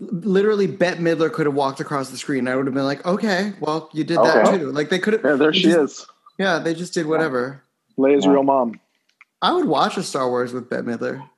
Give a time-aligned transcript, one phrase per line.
[0.00, 2.48] literally Bette Midler could have walked across the screen.
[2.48, 4.70] I would have been like, okay, well, you did that too.
[4.70, 5.24] Like they could have.
[5.24, 6.06] Yeah, there she just- is.
[6.38, 7.62] Yeah, they just did whatever.
[7.98, 8.78] Leia's real mom.
[9.42, 11.28] I would watch a Star Wars with Bette Midler.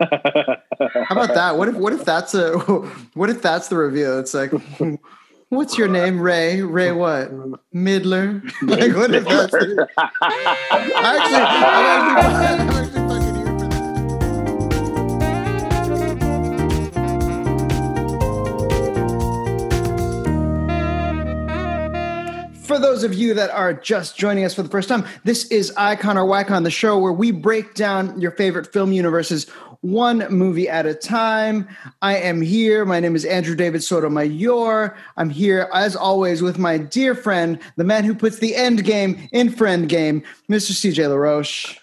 [0.00, 1.56] How about that?
[1.56, 2.58] What if what if that's a
[3.14, 4.18] what if that's the review?
[4.18, 4.50] It's like,
[5.48, 6.60] what's your name, Rey?
[6.62, 7.30] Rey what?
[7.72, 8.42] Midler?
[8.62, 9.52] Like what if that's?
[9.52, 9.88] The,
[10.96, 12.75] actually,
[22.86, 26.16] those of you that are just joining us for the first time, this is Icon
[26.16, 29.48] or Wycon, the show where we break down your favorite film universes
[29.80, 31.68] one movie at a time.
[32.00, 32.84] I am here.
[32.84, 34.96] My name is Andrew David Sotomayor.
[35.16, 39.28] I'm here, as always, with my dear friend, the man who puts the end game
[39.32, 40.70] in friend game, Mr.
[40.70, 41.80] CJ LaRoche.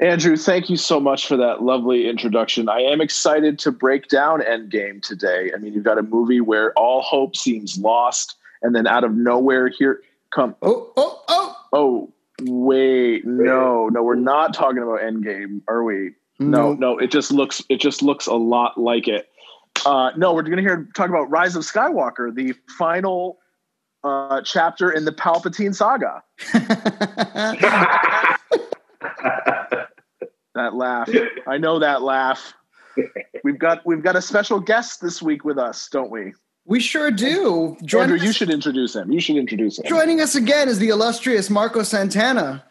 [0.00, 2.68] Andrew, thank you so much for that lovely introduction.
[2.68, 5.52] I am excited to break down Endgame today.
[5.54, 9.14] I mean, you've got a movie where all hope seems lost, and then out of
[9.14, 10.00] nowhere, here
[10.32, 10.56] come.
[10.62, 11.56] Oh, oh, oh.
[11.72, 16.12] Oh, wait, no, no, we're not talking about Endgame, are we?
[16.38, 19.28] No, no, it just looks it just looks a lot like it.
[19.86, 23.38] Uh, no, we're going to hear talk about Rise of Skywalker, the final
[24.04, 26.22] uh, chapter in the Palpatine saga.
[30.54, 31.08] That laugh,
[31.46, 32.52] I know that laugh.
[33.42, 36.34] We've got we've got a special guest this week with us, don't we?
[36.64, 37.76] We sure do.
[37.84, 39.10] Joining Andrew, you should introduce him.
[39.10, 39.84] You should introduce him.
[39.86, 42.64] joining us again is the illustrious Marco Santana.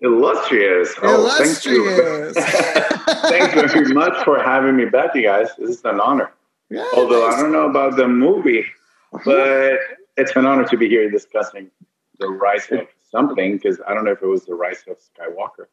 [0.00, 0.94] Illustrious.
[1.02, 1.88] Oh, thank you.
[1.88, 2.34] illustrious.
[3.28, 5.48] Thanks very much for having me back, you guys.
[5.58, 6.32] This is an honor.
[6.70, 7.36] Yeah, Although thanks.
[7.36, 8.64] I don't know about the movie,
[9.12, 9.22] uh-huh.
[9.24, 9.78] but
[10.16, 11.70] it's an honor to be here discussing
[12.18, 15.66] the rise of something because I don't know if it was the rise of Skywalker.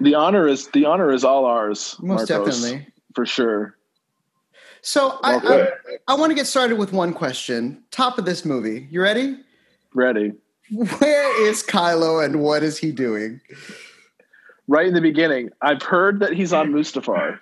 [0.00, 1.96] The honor is the honor is all ours.
[2.00, 2.86] Most Marcos, definitely.
[3.14, 3.76] for sure.
[4.84, 5.68] So I, Okay.
[6.08, 7.82] I, I want to get started with one question.
[7.90, 8.86] Top of this movie.
[8.90, 9.38] You ready?
[9.94, 10.32] Ready.
[10.70, 13.40] Where is Kylo and what is he doing?
[14.68, 17.40] Right in the beginning, I've heard that he's on Mustafar.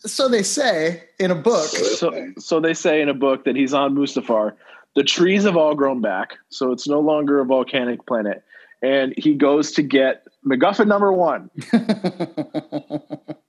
[0.00, 1.68] So they say in a book.
[1.68, 4.54] So, so they say in a book that he's on Mustafar.
[4.96, 8.42] The trees have all grown back, so it's no longer a volcanic planet.
[8.82, 11.50] And he goes to get MacGuffin number one.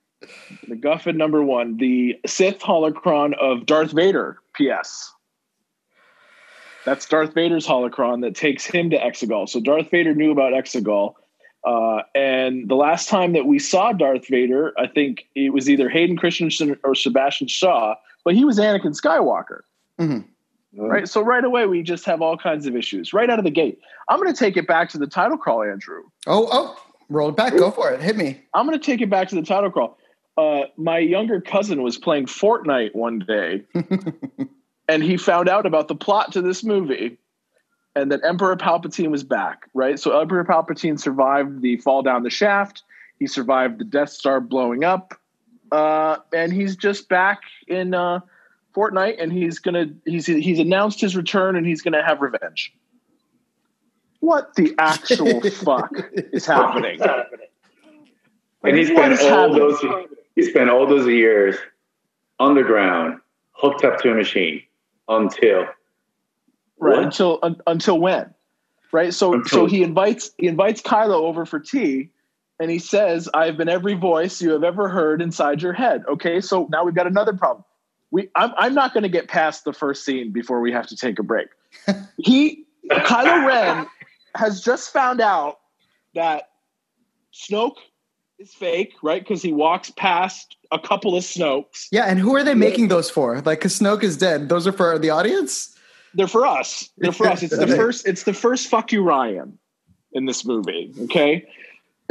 [0.68, 4.38] MacGuffin number one, the Sith holocron of Darth Vader.
[4.54, 5.12] P.S.
[6.84, 9.48] That's Darth Vader's holocron that takes him to Exegol.
[9.48, 11.14] So Darth Vader knew about Exegol.
[11.64, 15.88] Uh, and the last time that we saw Darth Vader, I think it was either
[15.88, 19.62] Hayden Christensen or Sebastian Shaw, but he was Anakin Skywalker.
[19.98, 20.24] Mhm.
[20.78, 21.08] Right.
[21.08, 23.80] So right away, we just have all kinds of issues right out of the gate.
[24.08, 26.02] I'm going to take it back to the title crawl, Andrew.
[26.26, 26.76] Oh, oh,
[27.08, 27.56] roll it back.
[27.56, 28.00] Go for it.
[28.00, 28.42] Hit me.
[28.54, 29.98] I'm going to take it back to the title crawl.
[30.36, 33.62] Uh, my younger cousin was playing Fortnite one day,
[34.88, 37.16] and he found out about the plot to this movie,
[37.94, 39.62] and that Emperor Palpatine was back.
[39.72, 42.82] Right, so Emperor Palpatine survived the fall down the shaft.
[43.18, 45.14] He survived the Death Star blowing up,
[45.72, 48.20] uh, and he's just back in uh,
[48.74, 52.74] Fortnite, and he's gonna he's he's announced his return, and he's gonna have revenge.
[54.20, 57.00] What the actual fuck is happening?
[58.62, 59.58] And he What spent is all happening?
[59.58, 59.80] those
[60.36, 61.56] he spent all those years
[62.38, 63.18] underground,
[63.52, 64.62] hooked up to a machine
[65.08, 65.60] until
[66.78, 67.02] right What?
[67.04, 68.32] until un, until when?
[68.92, 72.10] Right so Until- so he invites he invites kylo over for tea
[72.60, 76.04] and he says i've been every voice you have ever heard inside your head.
[76.08, 77.64] Okay so now we've got another problem.
[78.10, 80.96] We i'm, I'm not going to get past the first scene before we have to
[80.96, 81.48] take a break.
[82.18, 83.86] He kylo ren
[84.34, 85.58] has just found out
[86.14, 86.50] that
[87.34, 87.76] snoke
[88.38, 92.44] is fake right because he walks past a couple of snokes Yeah, and who are
[92.44, 93.36] they making those for?
[93.40, 94.48] Like, because Snoke is dead.
[94.48, 95.74] Those are for the audience.
[96.14, 96.90] they're for us.
[96.98, 97.42] They're for us.
[97.42, 98.06] It's the first.
[98.06, 99.58] It's the first fuck you Ryan
[100.12, 100.92] in this movie.
[101.04, 101.46] Okay.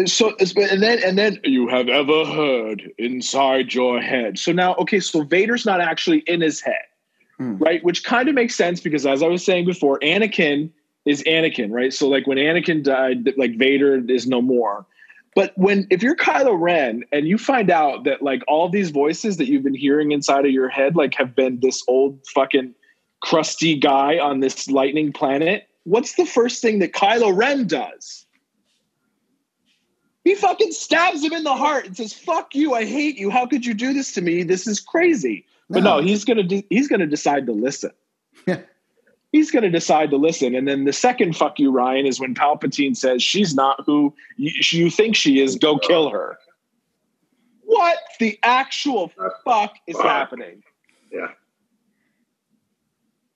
[0.06, 4.38] So and then and then you have ever heard inside your head.
[4.38, 5.00] So now okay.
[5.00, 6.85] So Vader's not actually in his head,
[7.38, 7.58] Hmm.
[7.58, 7.84] right?
[7.84, 10.70] Which kind of makes sense because as I was saying before, Anakin
[11.05, 11.94] is Anakin, right?
[11.94, 14.85] So like when Anakin died, like Vader is no more.
[15.35, 19.35] But when if you're Kylo Ren and you find out that like all these voices
[19.37, 22.73] that you've been hearing inside of your head like have been this old fucking
[23.22, 28.26] crusty guy on this lightning planet, what's the first thing that Kylo Ren does?
[30.23, 32.73] He fucking stabs him in the heart and says, "Fuck you!
[32.73, 33.29] I hate you!
[33.29, 34.41] How could you do this to me?
[34.41, 36.02] This is crazy." But no, No.
[36.05, 37.91] he's gonna de- he's gonna decide to listen.
[38.47, 38.61] Yeah.
[39.35, 42.96] He's gonna decide to listen, and then the second "fuck you, Ryan" is when Palpatine
[42.96, 45.58] says, "She's not who you, you think she is.
[45.58, 46.37] Go kill her."
[47.66, 49.11] What the actual
[49.43, 50.05] fuck is Fuck.
[50.05, 50.64] happening?
[51.11, 51.28] yeah.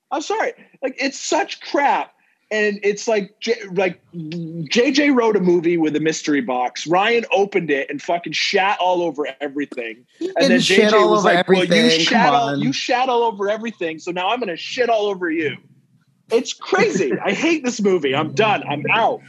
[0.10, 0.54] I'm sorry.
[0.82, 2.14] Like it's such crap.
[2.50, 6.88] And it's like J- like JJ wrote a movie with a mystery box.
[6.88, 10.06] Ryan opened it and fucking shat all over everything.
[10.22, 12.00] And then JJ was over like, "Well, you everything.
[12.00, 15.58] shat all you shat all over everything, so now I'm gonna shit all over you."
[16.32, 17.14] It's crazy.
[17.24, 18.16] I hate this movie.
[18.16, 18.64] I'm done.
[18.68, 19.22] I'm out.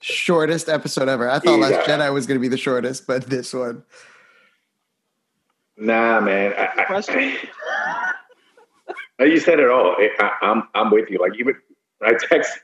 [0.00, 1.28] Shortest episode ever.
[1.28, 3.82] I thought Last Jedi was going to be the shortest, but this one.
[5.76, 6.52] Nah, man.
[6.56, 7.36] I, I,
[9.18, 9.96] I- you said it all.
[9.98, 11.18] I, I, I'm I'm with you.
[11.18, 11.54] Like even
[12.02, 12.58] I text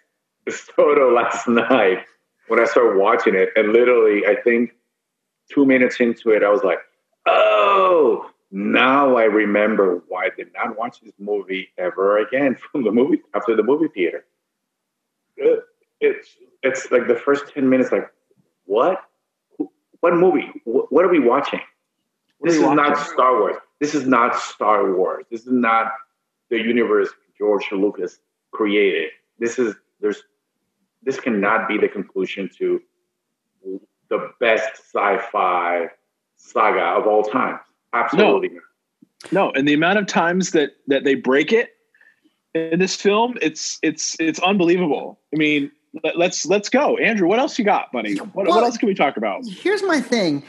[0.49, 2.05] Soto last night
[2.49, 4.73] when I started watching it, and literally, I think
[5.53, 6.79] two minutes into it, I was like,
[7.27, 12.93] "Oh, now I remember why I did not watch this movie ever again from the
[12.93, 14.25] movie after the movie theater."
[16.01, 18.11] It's it's like the first ten minutes, like
[18.65, 19.03] what?
[20.01, 20.51] What movie?
[20.65, 21.61] What, are we watching?
[22.39, 22.99] What this is not?
[22.99, 23.57] Star Wars.
[23.81, 25.25] This is not Star Wars.
[25.31, 25.93] This is not
[26.51, 27.09] the universe
[27.39, 28.21] George Lucas
[28.53, 29.11] created.
[29.39, 30.23] This is there's
[31.03, 32.83] this cannot be the conclusion to
[34.09, 35.89] the best sci-fi
[36.37, 37.59] saga of all time.
[37.93, 38.63] Absolutely not.
[39.33, 41.71] No, and the amount of times that that they break it
[42.55, 45.19] in this film, it's it's it's unbelievable.
[45.35, 45.71] I mean,
[46.05, 47.27] let, let's let's go, Andrew.
[47.29, 48.17] What else you got, buddy?
[48.17, 49.45] What, Well- what else can we talk about?
[49.47, 50.43] Here's my thing.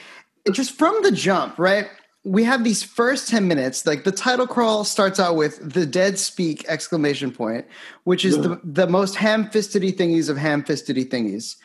[0.52, 1.88] Just from the jump, right?
[2.24, 6.20] We have these first 10 minutes, like the title crawl starts out with the dead
[6.20, 7.66] speak exclamation point,
[8.04, 11.56] which is the, the most ham-fistedy thingies of ham-fistedy thingies.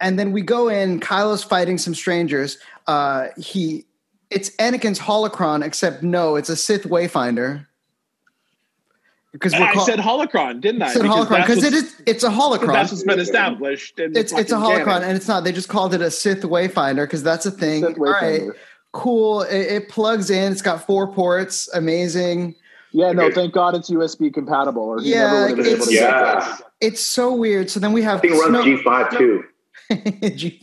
[0.00, 2.56] And then we go in, Kylo's fighting some strangers.
[2.86, 3.84] Uh, he
[4.30, 7.66] it's Anakin's holocron, except no, it's a Sith Wayfinder.
[9.32, 10.92] Because we're I call- said holocron, didn't I?
[10.92, 12.72] said holocron because it is it's a holocron.
[12.72, 13.98] That's what's been established.
[13.98, 15.02] in it's it's a holocron canon.
[15.04, 17.98] and it's not they just called it a sith wayfinder because that's a thing Sith
[17.98, 18.42] all right
[18.92, 22.54] cool it, it plugs in it's got four ports amazing
[22.92, 25.86] Yeah, no, thank God it's USB compatible, or he Yeah, never would have been able
[25.86, 26.00] to it's-
[26.48, 26.56] Yeah.
[26.80, 30.30] it's so weird so then we have I think it runs Snow- G5 too.
[30.36, 30.62] G-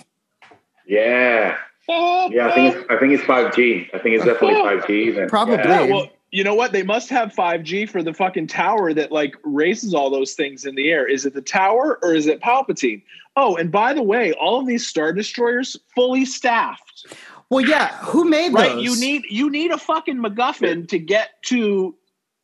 [0.88, 1.56] Yeah.
[1.88, 3.90] Yeah, I think it's I think it's 5G.
[3.94, 5.16] I think it's definitely 5G.
[5.16, 5.30] Then.
[5.30, 5.56] Probably.
[5.58, 5.94] Yeah, Yeah.
[5.94, 6.72] well, you know what?
[6.74, 10.76] They must have 5G for the fucking tower that like raises all those things in
[10.76, 11.08] the air.
[11.08, 13.04] Is it the tower or is it Palpatine?
[13.38, 17.06] Oh, and by the way, all of these star destroyers fully staffed.
[17.50, 18.74] well yeah who made Right?
[18.76, 21.96] those You need you need a fucking MacGuffin to get to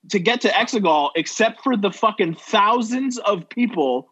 [0.10, 4.10] to get to Exegol, except for the fucking thousands of people,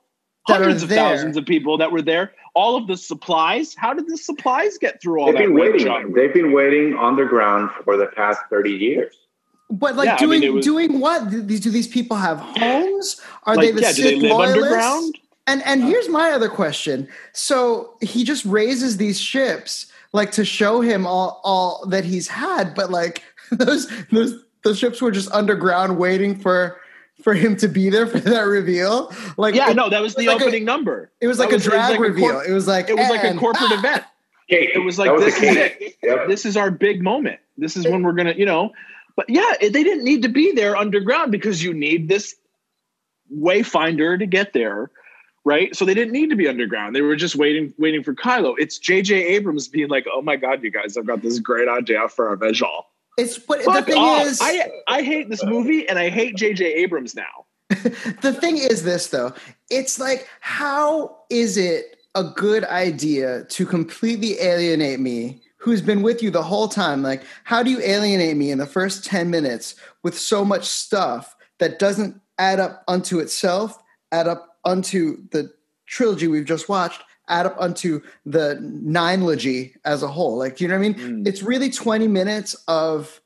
[0.47, 2.33] That hundreds of thousands of people that were there.
[2.59, 3.73] All of the supplies.
[3.77, 5.43] How did the supplies get through all They've that?
[5.47, 5.87] been waiting.
[5.87, 9.13] on- They've been waiting underground for the past 30 years.
[9.71, 12.39] but like Yeah, I mean, doing was- doing what do these, do these people have
[12.39, 14.57] homes are they the yeah, Sith do they live loyalists?
[14.63, 15.19] underground?
[15.47, 17.07] And and here's my other question.
[17.33, 19.71] So he just raises these ships
[20.11, 24.31] like to show him all all that he's had, but like those those
[24.65, 26.59] those ships were just underground waiting for
[27.23, 29.11] for him to be there for that reveal.
[29.37, 31.11] Like Yeah, it, no, that was the like a- opening number.
[31.21, 32.29] it was That like a was- it was drag like a reveal.
[32.31, 33.79] corp- it was like It was like a corporate ah!
[33.79, 34.03] event.
[34.49, 34.69] Cake.
[34.73, 35.97] It was like, That this is cake.
[36.01, 36.27] Yep.
[36.27, 37.39] This is our big moment.
[37.57, 38.71] This is when we're gonna, you know.
[39.15, 42.35] But yeah, it, they didn't need to be there underground because you need this
[43.35, 44.89] wayfinder to get there,
[45.45, 45.75] right?
[45.75, 46.95] So they didn't need to be underground.
[46.95, 48.55] They were just waiting, waiting for Kylo.
[48.57, 49.15] It's J.J.
[49.35, 52.37] Abrams being like, "Oh my God, you guys, I've got this great idea for a
[52.37, 54.25] visual." It's but the thing off.
[54.25, 56.65] is I I hate this movie and I hate J.J.
[56.65, 57.45] Abrams now.
[57.69, 59.31] the thing is this though
[59.69, 66.23] it's like how is it a good idea to completely alienate me who's been with
[66.23, 69.75] you the whole time like how do you alienate me in the first 10 minutes
[70.01, 73.77] with so much stuff that doesn't add up unto itself
[74.11, 75.53] add up unto the
[75.85, 80.37] trilogy we've just watched add up unto the ninelogy as a whole.
[80.37, 80.95] Like you know what i mean?
[80.95, 81.27] Mm.
[81.27, 83.21] it's really 20 minutes of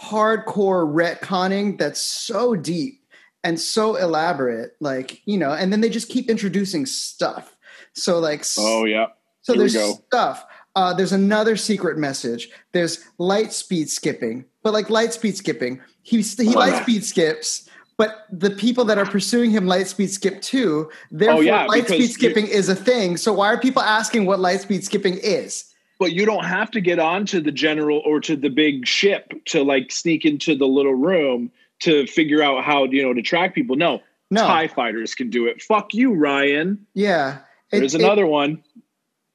[0.00, 3.02] hardcore retconning that's so deep
[3.42, 7.56] and so elaborate like you know and then they just keep introducing stuff.
[7.94, 9.06] So like Oh yeah,
[9.42, 10.44] so here there's stuff.
[10.76, 12.50] Uh, there's another secret message.
[12.70, 14.44] There's light speed skipping.
[14.62, 17.67] But like light speed skipping he, he Oh, light speed skips
[17.98, 21.88] but the people that are pursuing him lightspeed skip too therefore Oh, yeah, light because
[21.96, 25.64] speed you- skipping is a thing so why are people asking what lightspeed skipping is
[25.98, 29.62] but you don't have to get onto the general or to the big ship to
[29.64, 31.50] like sneak into the little room
[31.80, 33.74] to figure out how you know to track people.
[33.76, 34.00] No,
[34.30, 35.60] no Tie fighters can do it.
[35.60, 36.86] Fuck you, Ryan.
[36.94, 37.38] yeah
[37.72, 38.62] It- There's it- another one.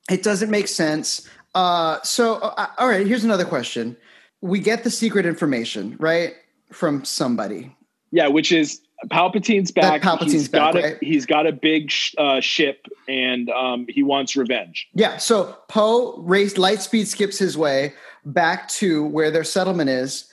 [0.09, 1.27] It doesn't make sense.
[1.55, 3.95] Uh, so, uh, all right, here's another question.
[4.41, 6.33] We get the secret information, right,
[6.71, 7.75] from somebody.
[8.13, 8.79] Yeah, which is
[9.09, 10.03] Palpatine's back.
[10.03, 10.97] Palpatine's he's back, got a right?
[11.01, 14.87] he's got a big sh- uh, ship, and um, he wants revenge.
[14.93, 15.17] Yeah.
[15.17, 17.93] So Poe race light speed skips his way
[18.23, 20.31] back to where their settlement is,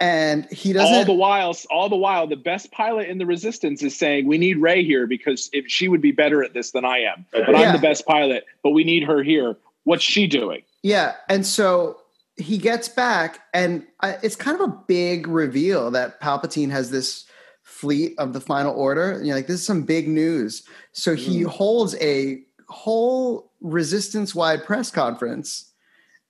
[0.00, 0.94] and he doesn't.
[0.94, 4.38] All the while, all the while, the best pilot in the Resistance is saying we
[4.38, 7.46] need Rey here because if she would be better at this than I am, but
[7.46, 7.58] Yeah.
[7.58, 8.46] I'm the best pilot.
[8.62, 9.54] But we need her here.
[9.84, 10.62] What's she doing?
[10.82, 11.98] Yeah, and so
[12.38, 17.24] he gets back, and I, it's kind of a big reveal that Palpatine has this
[17.62, 19.18] fleet of the Final Order.
[19.20, 20.62] You know, like this is some big news.
[20.92, 21.46] So he mm.
[21.46, 25.72] holds a whole resistance-wide press conference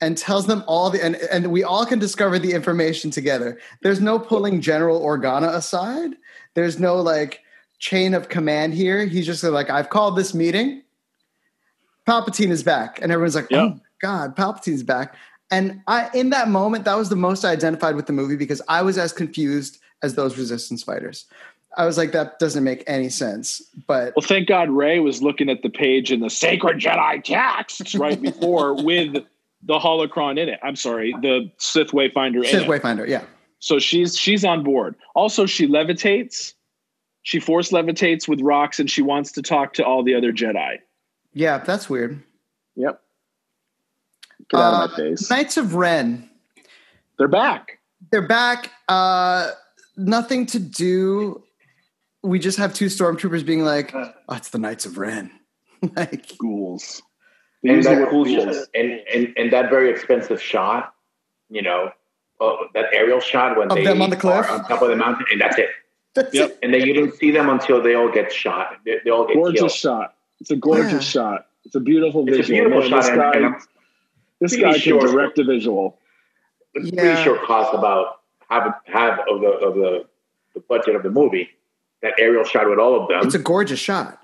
[0.00, 3.58] and tells them all the and, and we all can discover the information together.
[3.82, 6.12] There's no pulling General Organa aside.
[6.54, 7.40] There's no like
[7.78, 9.04] chain of command here.
[9.04, 10.82] He's just like, I've called this meeting.
[12.06, 13.62] Palpatine is back, and everyone's like, Yeah.
[13.62, 15.14] "Oh God, Palpatine's back!"
[15.50, 18.60] And I, in that moment, that was the most I identified with the movie because
[18.68, 21.26] I was as confused as those Resistance fighters.
[21.76, 25.48] I was like, "That doesn't make any sense." But Well, thank God Rey was looking
[25.48, 29.14] at the page in the Sacred Jedi texts right before with
[29.62, 30.60] the holocron in it.
[30.62, 32.68] I'm sorry, the Sith Wayfinder in Sith it.
[32.68, 33.24] Wayfinder, yeah,
[33.58, 34.96] So she's she's on board.
[35.14, 36.54] Also, she levitates.
[37.22, 40.78] She force levitates with rocks, and she wants to talk to all the other Jedi.
[41.32, 42.22] yeah, that's weird.
[42.76, 43.02] Yep.
[44.50, 45.30] Get out of Uh, my face.
[45.30, 46.28] Knights of Ren,
[47.18, 47.78] They're back.
[48.10, 48.70] they're back.
[48.88, 49.50] Uh,
[49.96, 51.42] nothing to do.
[52.22, 55.30] We just have two stormtroopers being like, "Oh, it's the Knights of Ren."
[55.96, 57.02] like, Ghouls.
[57.64, 58.24] And that cool
[58.74, 60.94] and, and and that very expensive shot,
[61.50, 61.90] you know,
[62.40, 64.46] uh, that aerial shot when Of they them on the cliff?
[64.48, 65.68] are on top of the mountain, and that's it.
[66.14, 66.50] that's Yep.
[66.50, 66.58] it.
[66.62, 68.76] And then you don't see them until they all get shot.
[68.84, 69.72] They, they all get Gorgeous killed.
[69.72, 70.14] shot.
[70.40, 70.98] It's a gorgeous Yeah.
[71.00, 71.46] shot.
[71.64, 73.60] It's a beautiful It's a beautiful Man, shot, and, and I'm
[74.40, 75.98] this pretty guy can sure- direct a visual.
[76.74, 77.22] pretty Yeah.
[77.24, 80.04] sure cost about half half of the of the,
[80.54, 81.48] the budget of the movie.
[82.02, 83.20] That aerial shot with all of them.
[83.26, 84.20] It's a gorgeous shot.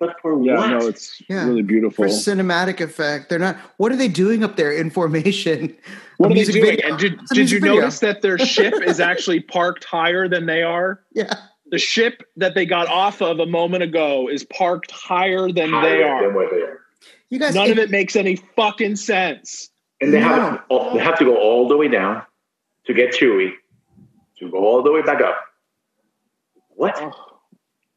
[0.00, 0.70] but for Yeah, what?
[0.70, 1.44] no, it's Yeah.
[1.44, 2.04] really beautiful.
[2.04, 3.28] for cinematic effect.
[3.28, 3.56] They're not.
[3.78, 5.76] What are they doing up there in formation?
[6.18, 6.64] What A are they doing?
[6.64, 6.88] video.
[6.90, 7.76] And did, did you video.
[7.80, 11.00] notice that their ship is actually parked higher than they are?
[11.14, 11.32] Yeah,
[11.72, 15.96] The ship that they got off of a moment ago is parked higher than higher
[15.98, 16.22] they are.
[16.26, 16.77] than where they are.
[17.30, 17.54] You guys.
[17.54, 19.70] None of it makes any fucking sense.
[20.00, 20.28] And they No.
[20.28, 22.22] have oh, they have to go all the way down
[22.86, 23.52] to get Chewie
[24.38, 25.36] to go all the way back up.
[26.70, 26.96] What?
[27.00, 27.12] Oh,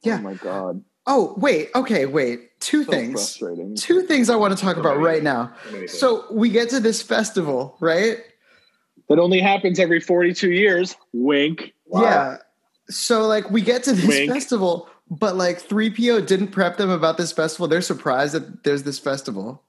[0.03, 0.17] Yeah.
[0.20, 0.84] Oh my god.
[1.08, 1.70] Oh wait.
[1.75, 2.05] Okay.
[2.05, 2.60] Wait.
[2.60, 3.41] Two So things.
[3.75, 5.53] Two things I want to talk about right now.
[5.72, 5.86] So.
[5.88, 8.17] So we get to this festival, right?
[9.10, 10.96] That only happens every 42 years.
[11.12, 11.74] Wink.
[11.86, 12.01] Wow.
[12.03, 12.38] Yeah.
[12.89, 14.31] So like we get to this Wink.
[14.31, 17.68] festival, but like 3PO didn't prep them about this festival.
[17.68, 19.62] They're surprised that there's this festival.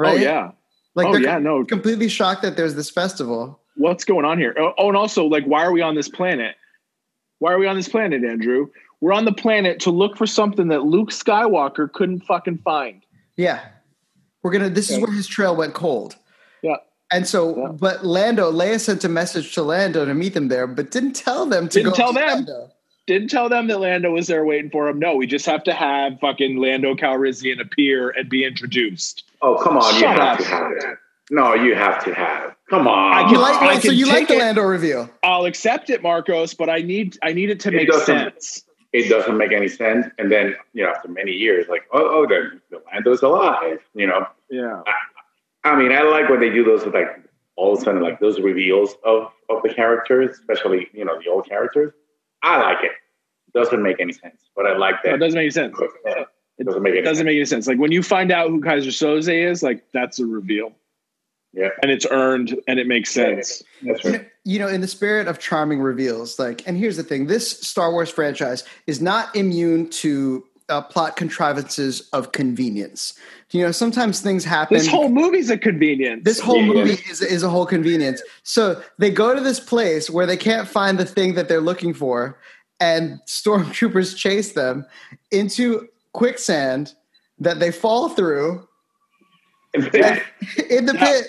[0.00, 0.18] Oh, right?
[0.18, 0.50] Oh yeah.
[0.94, 1.62] Like oh they're yeah, no.
[1.64, 3.60] completely shocked that there's this festival.
[3.76, 4.54] What's going on here?
[4.58, 6.56] Oh, oh, and also like why are we on this planet?
[7.38, 8.68] Why are we on this planet, Andrew?
[9.02, 13.02] We're on the planet to look for something that Luke Skywalker couldn't fucking find.
[13.36, 13.60] Yeah.
[14.42, 16.16] We're gonna this is where his trail went cold.
[16.62, 16.76] Yeah.
[17.12, 17.72] And so Yeah.
[17.72, 21.44] but Lando, Leia sent a message to Lando to meet them there, but didn't tell
[21.44, 22.28] them to Didn't go tell to them.
[22.28, 22.70] Lando.
[23.06, 24.98] Didn't tell them that Lando was there waiting for him.
[24.98, 29.22] No, we just have to have fucking Lando Calrissian appear and be introduced.
[29.42, 30.38] Oh come on, you Shut have up.
[30.38, 30.98] to have that.
[31.30, 32.54] No, you have to have.
[32.70, 33.12] Come on.
[33.12, 34.38] I You can- like I so you like take the it.
[34.38, 35.08] Lando reveal.
[35.22, 38.64] I'll accept it, Marcos, but I need I need it to It make sense.
[38.92, 40.06] it doesn't make any sense.
[40.18, 43.78] And then, you know, after many years, like, oh, oh, the, the Lando's alive.
[43.94, 44.82] You know, Yeah.
[45.64, 47.20] I mean, I like when they do those, with like,
[47.56, 51.28] all of a sudden, like those reveals of of the characters, especially you know the
[51.30, 51.92] old characters.
[52.42, 52.92] I like it.
[53.54, 55.14] Doesn't make any sense, but I like No, that.
[55.16, 55.76] it doesn't make any sense.
[56.04, 56.24] Yeah,
[56.58, 57.24] it doesn't make any It doesn't sense.
[57.26, 57.66] make any sense.
[57.66, 60.72] Like when you find out who Keyser Soze is, like that's a reveal.
[61.54, 61.68] Yeah.
[61.82, 63.62] And it's earned and it makes sense.
[63.82, 64.28] That's You know, right.
[64.44, 67.90] you know, in the spirit of charming reveals, like, and here's the thing: this Star
[67.92, 73.14] Wars franchise is not immune to uh, plot contrivances of convenience.
[73.50, 74.76] You know, sometimes things happen.
[74.76, 76.22] This whole movie's a convenience.
[76.24, 76.72] this whole Yeah.
[76.72, 78.20] movie is, is a whole convenience.
[78.42, 81.94] So they go to this place where they can't find the thing that they're looking
[81.94, 82.38] for,
[82.80, 84.84] and stormtroopers chase them
[85.30, 86.94] into quicksand
[87.38, 88.66] that they fall through
[89.74, 89.90] in the
[90.94, 91.04] Yeah.
[91.04, 91.26] pit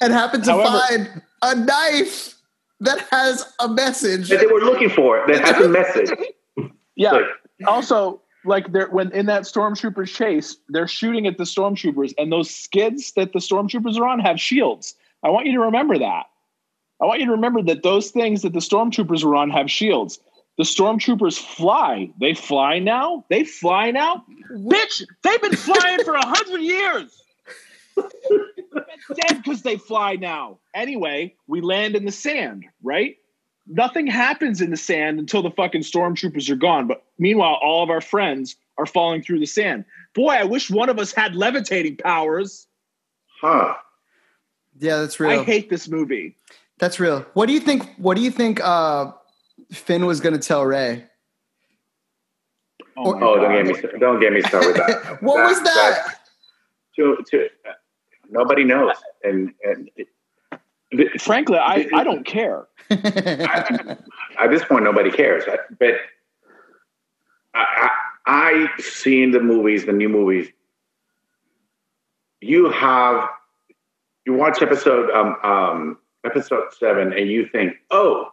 [0.00, 2.34] and happen to However- find a knife
[2.80, 4.28] that has a message.
[4.30, 5.24] that they were looking for.
[5.26, 6.10] That has a message.
[6.96, 7.12] yeah.
[7.12, 7.24] Like,
[7.66, 12.50] also, like they're when in that stormtroopers chase, they're shooting at the stormtroopers, and those
[12.50, 14.94] skids that the stormtroopers are on have shields.
[15.22, 16.26] I want you to remember that.
[17.00, 20.18] I want you to remember that those things that the stormtroopers were on have shields.
[20.56, 22.10] The stormtroopers fly.
[22.20, 23.24] They fly now.
[23.30, 24.24] They fly now.
[24.50, 27.22] Bitch, they've been flying for a hundred years.
[27.96, 30.58] Dead because they fly now.
[30.74, 33.16] Anyway, we land in the sand, right?
[33.68, 36.86] Nothing happens in the sand until the fucking stormtroopers are gone.
[36.86, 39.84] But meanwhile, all of our friends are falling through the sand.
[40.14, 42.66] Boy, I wish one of us had levitating powers.
[43.42, 43.74] huh?
[44.80, 45.40] yeah, that's real.
[45.40, 46.36] I hate this movie.
[46.78, 47.26] That's real.
[47.34, 47.92] What do you think?
[47.98, 48.60] What do you think?
[48.62, 49.12] Uh,
[49.72, 51.04] Finn was going to tell Ray.
[52.96, 55.22] Oh, my Oh, don't get me don't get me started with that.
[55.22, 56.14] What was that?
[56.96, 57.72] to, to, uh,
[58.30, 58.94] nobody knows,
[59.24, 60.08] and and it, it-
[61.20, 62.66] Frankly, I, I don't care.
[62.90, 63.98] at
[64.50, 65.44] this point, nobody cares.
[65.78, 65.94] But
[67.54, 67.90] I,
[68.26, 70.48] I, I seen the movies, the new movies.
[72.40, 73.28] You have
[74.24, 78.30] you watch episode um, um, episode seven, and you think, oh,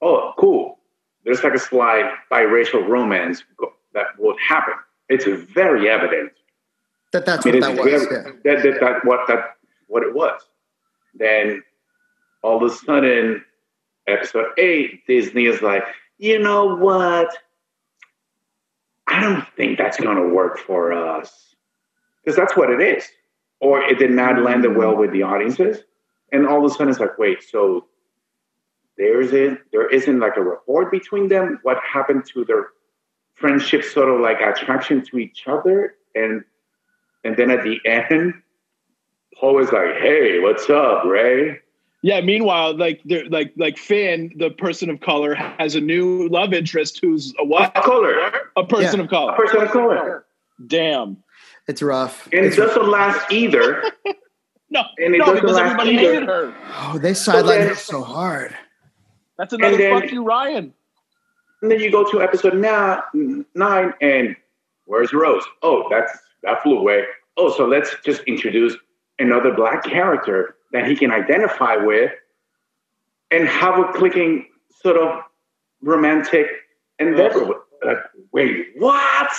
[0.00, 0.78] oh, cool.
[1.24, 3.42] There's like a slide biracial romance
[3.94, 4.74] that would happen.
[5.08, 6.32] It's very evident.
[7.12, 8.04] that that's It what is that was.
[8.04, 8.32] very, Yeah.
[8.44, 9.56] that, that, that what that
[9.88, 10.40] what it was.
[11.18, 11.62] Then
[12.42, 13.44] all of a sudden,
[14.06, 15.84] episode eight, Disney is like,
[16.18, 17.36] you know what?
[19.06, 21.54] I don't think that's going to work for us
[22.22, 23.08] because that's what it is.
[23.60, 25.78] Or it did not land well with the audiences,
[26.30, 27.86] and all of a sudden it's like, wait, so
[28.96, 31.58] there's it, there isn't like a rapport between them.
[31.62, 32.68] What happened to their
[33.34, 33.82] friendship?
[33.82, 36.44] Sort of like attraction to each other, and
[37.24, 38.34] and then at the end,
[39.40, 41.60] Paul is like, "Hey, what's up, Rey?"
[42.02, 42.20] Yeah.
[42.20, 46.98] Meanwhile, like they're like like Finn, the person of color, has a new love interest
[47.02, 47.76] who's a what?
[47.76, 48.14] A color,
[48.56, 49.04] A person Yeah.
[49.04, 49.32] of color.
[49.32, 50.24] a person of color,
[50.66, 51.18] Damn.
[51.68, 52.26] It's rough.
[52.32, 53.82] and it doesn't last either.
[54.70, 56.12] No, And it no, doesn't because last everybody either.
[56.12, 56.54] hated her.
[56.78, 58.54] oh, they sidelined then- her so hard.
[59.38, 60.74] That's another then- fuck you, Ryan.
[61.62, 64.36] And then you go to episode nine, nine, and
[64.84, 65.42] where's Rose?
[65.62, 67.04] Oh, that's that flew away.
[67.38, 68.76] Oh, so let's just introduce
[69.18, 72.12] another black character that he can identify with,
[73.30, 74.46] and have a clicking
[74.82, 75.22] sort of
[75.82, 76.46] romantic
[76.98, 77.44] endeavor.
[77.44, 77.98] with- Like,
[78.32, 79.30] wait, what?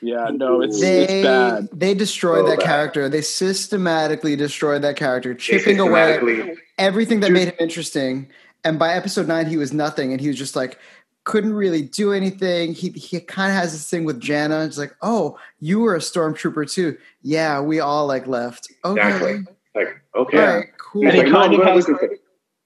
[0.00, 1.68] Yeah, no, it's They it's bad.
[1.72, 2.66] they destroyed So that bad.
[2.66, 3.08] character.
[3.08, 8.28] They systematically destroyed that character, chipping away everything that made him interesting.
[8.64, 10.76] And by episode nine, he was nothing, and he was just like
[11.24, 12.72] couldn't really do anything.
[12.74, 14.64] He he kind of has this thing with Jannah.
[14.64, 16.96] It's like, oh, you were a stormtrooper too.
[17.22, 18.68] Yeah, we all like left.
[18.84, 19.46] Okay, Exactly.
[19.74, 20.38] Like, okay.
[20.38, 21.04] all right, cool.
[21.04, 22.10] And he Like, kind I'm of has- listen.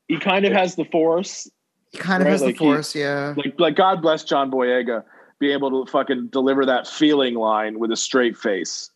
[0.09, 1.51] He kind of has the force.
[1.91, 2.95] He kind of right, has like the he- force.
[2.95, 3.35] yeah.
[3.37, 5.03] Like like God bless John Boyega
[5.39, 8.91] be able to fucking deliver that feeling line with a straight face.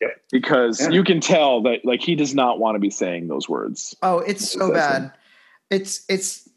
[0.00, 0.10] Yep.
[0.32, 0.88] Because Yeah.
[0.90, 3.94] you can tell that like he does not want to be saying those words.
[4.02, 5.12] Oh, it's so bad.
[5.70, 6.48] It's it's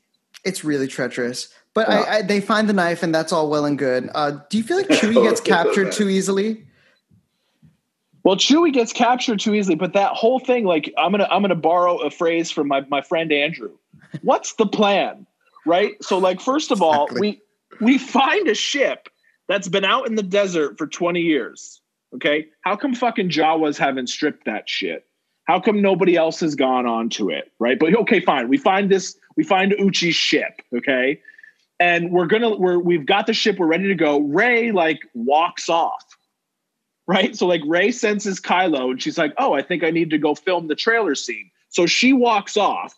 [0.43, 1.53] it's really treacherous.
[1.77, 4.09] But I, I, they find the knife, and that's all well and good.
[4.15, 6.65] Uh, do you feel like Chewie gets captured too easily?
[8.23, 11.53] Well, Chewie gets captured too easily, but that whole thing, like, I'm gonna I'm gonna
[11.53, 13.77] borrow a phrase from my my friend Andrew.
[14.23, 15.27] What's the plan,
[15.67, 16.03] right?
[16.03, 17.43] So, like, first of all, Exactly.
[17.79, 19.07] we we find a ship
[19.47, 21.79] that's been out in the desert for 20 years.
[22.15, 25.05] Okay, how come fucking Jawas haven't stripped that shit?
[25.43, 27.77] How come nobody else has gone onto it, right?
[27.77, 28.49] But okay, fine.
[28.49, 29.15] We find this.
[29.35, 30.63] We find Ochi's ship.
[30.75, 31.21] Okay,
[31.79, 33.57] and we're gonna we're we've got the ship.
[33.59, 34.19] We're ready to go.
[34.19, 36.03] Rey like walks off
[37.07, 37.35] right?
[37.35, 40.35] So like Rey senses Kylo and she's like, "Oh, I think I need to go
[40.35, 42.93] film the trailer scene." So she walks off.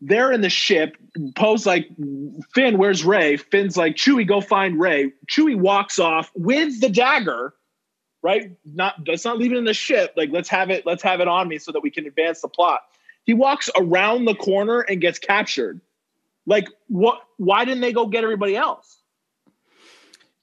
[0.00, 0.96] They're in the ship.
[1.36, 1.88] Poe's like,
[2.54, 7.54] "Finn, where's Rey?" Finn's like, "Chewie, go find Rey." Chewie walks off with the dagger,
[8.22, 8.50] right?
[8.64, 10.14] Not that's not leaving in the ship.
[10.16, 10.86] Like, let's have it.
[10.86, 12.80] Let's have it on me so that we can advance the plot.
[13.24, 15.80] He walks around the corner and gets captured.
[16.48, 17.20] Like, what?
[17.36, 19.02] Why didn't they go get everybody else?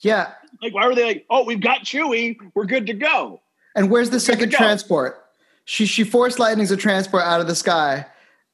[0.02, 0.34] Yeah.
[0.62, 2.38] Like, why were they like, "Oh, we've got Chewie.
[2.54, 3.42] We're good to go."
[3.76, 5.26] And where's the to second transport?
[5.66, 8.06] She she forced lightnings a transport out of the sky,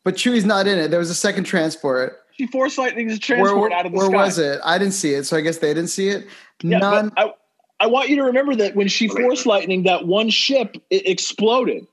[0.05, 0.91] but Chewie's not in it.
[0.91, 2.19] There was a second transport.
[2.37, 4.15] She forced lightning's transport where out of the where sky.
[4.15, 4.61] Where was it?
[4.63, 6.27] I didn't see it, so I guess they didn't see it.
[6.63, 7.11] Yeah, None.
[7.17, 7.33] I,
[7.81, 11.85] I want you to remember that when she forced lightning, that one ship it exploded.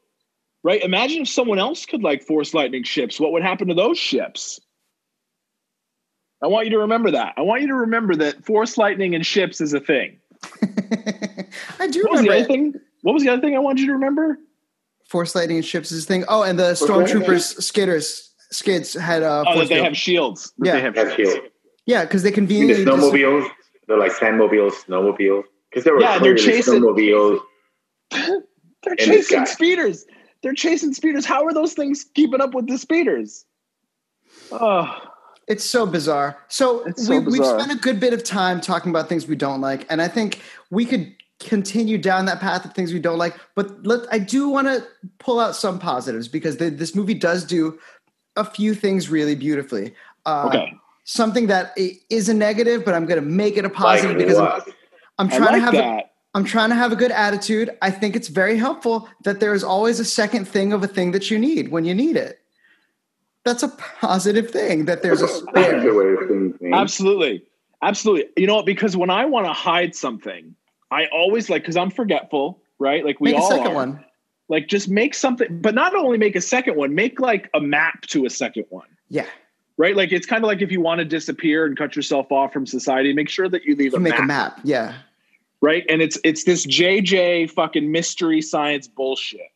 [0.62, 0.82] Right?
[0.82, 3.18] Imagine if someone else could like force lightning ships.
[3.18, 4.60] What would happen to those ships?
[6.42, 7.34] I want you to remember that.
[7.36, 10.18] I want you to remember that force lightning and ships is a thing.
[11.80, 12.74] I do What was the remember other thing?
[13.02, 14.38] What was the other thing I want you to remember?
[15.08, 16.24] Force lightning and ships is a thing.
[16.28, 20.52] Oh, and the stormtroopers skidders skids had uh, Oh, force that they have shields.
[20.62, 20.72] Yeah.
[20.72, 21.32] they have Have shields.
[21.34, 21.46] shield.
[21.86, 23.48] yeah, because they I mean, the conveniently dis- snowmobiles,
[23.88, 25.42] they're like sandmobiles, snowmobiles.
[25.70, 27.40] Because there were Yeah, they're chasing- snowmobiles.
[28.84, 29.44] They're chasing guy.
[29.44, 30.06] speeders.
[30.42, 31.26] They're chasing speeders.
[31.26, 33.44] How are those things keeping up with the speeders?
[34.52, 34.96] Oh,
[35.48, 36.38] It's so bizarre.
[36.48, 39.60] So, so we, we've spent a good bit of time talking about things we don't
[39.60, 43.34] like, and I think we could continue down that path of things we don't like.
[43.54, 44.84] But let, I do want to
[45.18, 47.78] pull out some positives because the, this movie does do
[48.36, 49.94] a few things really beautifully.
[50.26, 50.72] Uh, okay.
[51.04, 54.38] Something that is a negative, but I'm going to make it a positive Like because
[54.38, 54.62] I'm.
[55.20, 55.72] I'm trying like to have.
[55.72, 56.12] That.
[56.34, 57.70] I'm trying to have a good attitude.
[57.80, 61.12] I think it's very helpful that there is always a second thing of a thing
[61.12, 62.40] that you need when you need it.
[63.48, 63.68] That's a
[64.00, 65.94] positive thing that there's a That's spare.
[65.94, 66.74] way of saying.
[66.74, 67.42] Absolutely.
[67.82, 68.26] Absolutely.
[68.36, 68.66] You know what?
[68.66, 70.54] Because when I want to hide something,
[70.90, 73.04] I always like, because I'm forgetful, right?
[73.04, 73.74] Like we Make a all second are.
[73.74, 74.04] one.
[74.48, 78.02] Like just make something, but not only make a second one, make like a map
[78.08, 79.26] to a second one, Yeah,
[79.76, 79.94] right?
[79.94, 82.64] Like it's kind of like if you want to disappear and cut yourself off from
[82.66, 84.60] society, make sure that you leave you a make map, a map.
[84.64, 84.94] Yeah,
[85.60, 85.84] right?
[85.90, 89.50] And it's it's this JJ fucking mystery science bullshit.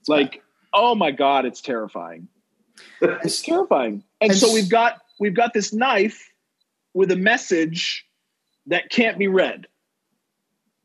[0.00, 0.42] It's like,
[0.74, 2.26] oh my god, it's terrifying.
[3.00, 4.02] It's terrifying.
[4.20, 6.32] And, And so we've got we've got this knife
[6.94, 8.04] with a message
[8.66, 9.66] that can't be read.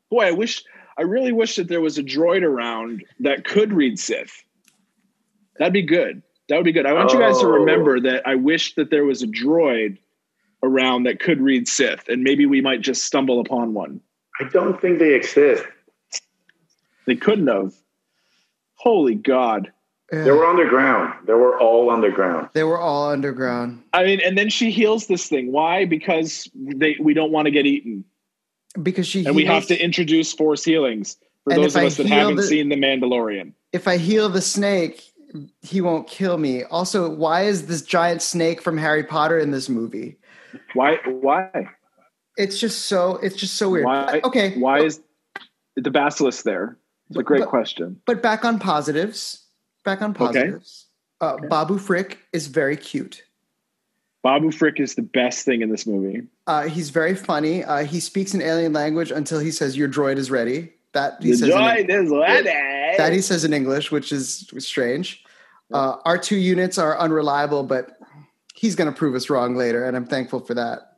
[0.10, 0.64] Boy, I wish
[0.98, 4.44] I really wish that there was a droid around that could read Sith.
[5.58, 6.22] That'd be good.
[6.50, 6.86] That would be good.
[6.86, 7.52] I want you guys to Oh.
[7.52, 9.98] remember that I wish that there was a droid
[10.62, 14.02] around that could read Sith, and maybe we might just stumble upon one.
[14.40, 15.64] I don't think they exist.
[17.06, 17.74] They couldn't have.
[18.76, 19.72] Holy God.
[20.24, 21.14] They were underground.
[21.26, 22.50] They were all underground.
[22.54, 25.52] they were all underground I mean, and then she heals this thing.
[25.52, 25.86] Why?
[25.86, 28.06] Because they we don't want to get eaten.
[28.82, 29.26] because she.
[29.26, 32.36] And we have to introduce force healings for And those of I us that haven't
[32.38, 33.54] the- seen The Mandalorian.
[33.72, 35.02] If I heal the snake,
[35.62, 36.64] he won't kill me.
[36.66, 40.18] Also, why is this giant snake from Harry Potter in this movie?
[40.76, 40.98] Why?
[41.08, 41.50] Why?
[42.38, 43.18] It's just so.
[43.18, 43.86] It's just so weird.
[43.86, 44.22] Why?
[44.24, 44.54] Okay.
[44.60, 45.02] Why is
[45.76, 46.78] the basilisk there?
[47.10, 48.00] It's a great But- question.
[48.06, 49.40] But back on positives.
[49.84, 50.88] Back on positives.
[51.20, 53.24] Uh, Babu Frick is very cute.
[54.24, 56.24] Babu Frick is the best thing in this movie.
[56.48, 57.64] Uh, he's very funny.
[57.64, 61.32] Uh, he speaks an alien language until he says, "Your droid is ready." That he
[61.32, 61.50] The says.
[61.50, 62.98] in- droid is ready.
[62.98, 65.24] that he says in English, which is strange.
[65.74, 67.98] Uh, our two units are unreliable, but
[68.54, 70.98] he's going to prove us wrong later, and I'm thankful for that.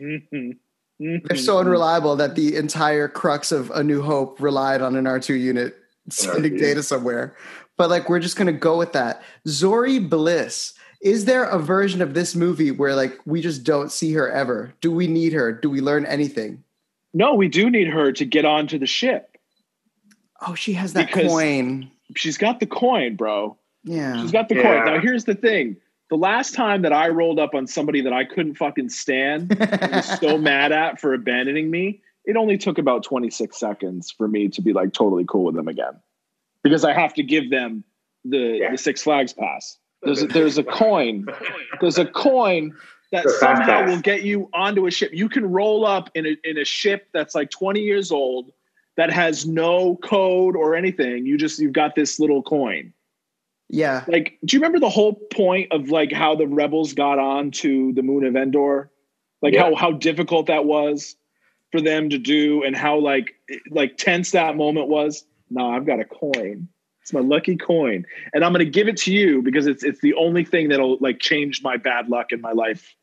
[0.00, 0.56] Mhm.
[0.98, 5.34] They're so unreliable that the entire crux of A New Hope relied on an R2
[5.34, 5.76] unit
[6.08, 7.36] sending data somewhere.
[7.76, 9.22] But like, we're just going to go with that.
[9.46, 10.74] Zorii Bliss.
[11.02, 14.72] Is there a version of this movie where like we just don't see her ever?
[14.80, 15.52] Do we need her?
[15.52, 16.64] Do we learn anything?
[17.12, 19.36] No, we do need her to get onto the ship.
[20.46, 21.90] Oh, she has that Because- coin.
[22.14, 23.56] She's got the coin, bro.
[23.84, 24.20] Yeah.
[24.22, 24.62] She's got the Yeah.
[24.84, 24.94] coin.
[24.94, 25.76] Now, here's the thing.
[26.08, 29.96] The last time that I rolled up on somebody that I couldn't fucking stand, I
[29.96, 34.48] was so mad at for abandoning me, it only took about 26 seconds for me
[34.48, 35.94] to be like totally cool with them again.
[36.68, 37.84] Because I have to give them
[38.24, 38.70] the, Yeah.
[38.72, 39.78] the Six Flags pass.
[40.02, 41.26] There's a, there's a coin.
[41.80, 42.74] There's a coin
[43.12, 45.10] that somehow will get you onto a ship.
[45.12, 48.50] You can roll up in a, in a ship that's like 20 years old
[48.96, 51.26] that has no code or anything.
[51.26, 52.92] You just you've got this little coin
[53.68, 54.04] yeah.
[54.06, 57.92] like do you remember the whole point of like how the rebels got on to
[57.94, 58.90] the moon of endor
[59.42, 59.62] like Yeah.
[59.64, 61.16] how how difficult that was
[61.72, 63.34] for them to do and how like
[63.70, 66.68] like tense that moment was no i've got a coin
[67.02, 68.04] it's my lucky coin
[68.34, 70.98] and i'm going to give it to you because it's it's the only thing that'll
[71.00, 72.94] like change my bad luck in my life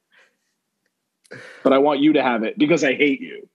[1.63, 3.47] but i want you to have it because i hate you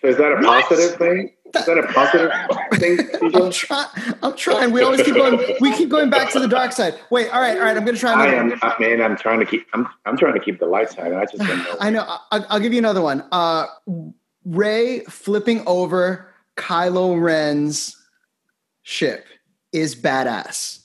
[0.00, 0.64] So is that a What?
[0.68, 1.32] positive thing?
[1.54, 2.32] Is that a positive
[2.80, 2.98] thing?
[3.34, 3.86] I'm, try-
[4.22, 4.72] I'm trying.
[4.72, 5.38] We always keep going.
[5.60, 6.94] We keep going back to the dark side.
[7.10, 7.28] Wait.
[7.28, 7.56] All right.
[7.58, 7.76] All right.
[7.76, 8.58] I'm going to try I am.
[8.62, 9.66] I mean, I'm trying to keep.
[9.74, 11.08] I'm, I'm trying to keep the lights high.
[11.08, 11.76] and I just know.
[11.80, 12.04] I know.
[12.32, 13.22] I'll, I'll give you another one.
[13.30, 13.66] Uh,
[14.46, 17.96] Rey flipping over Kylo Ren's
[18.82, 19.26] ship
[19.72, 20.80] is badass.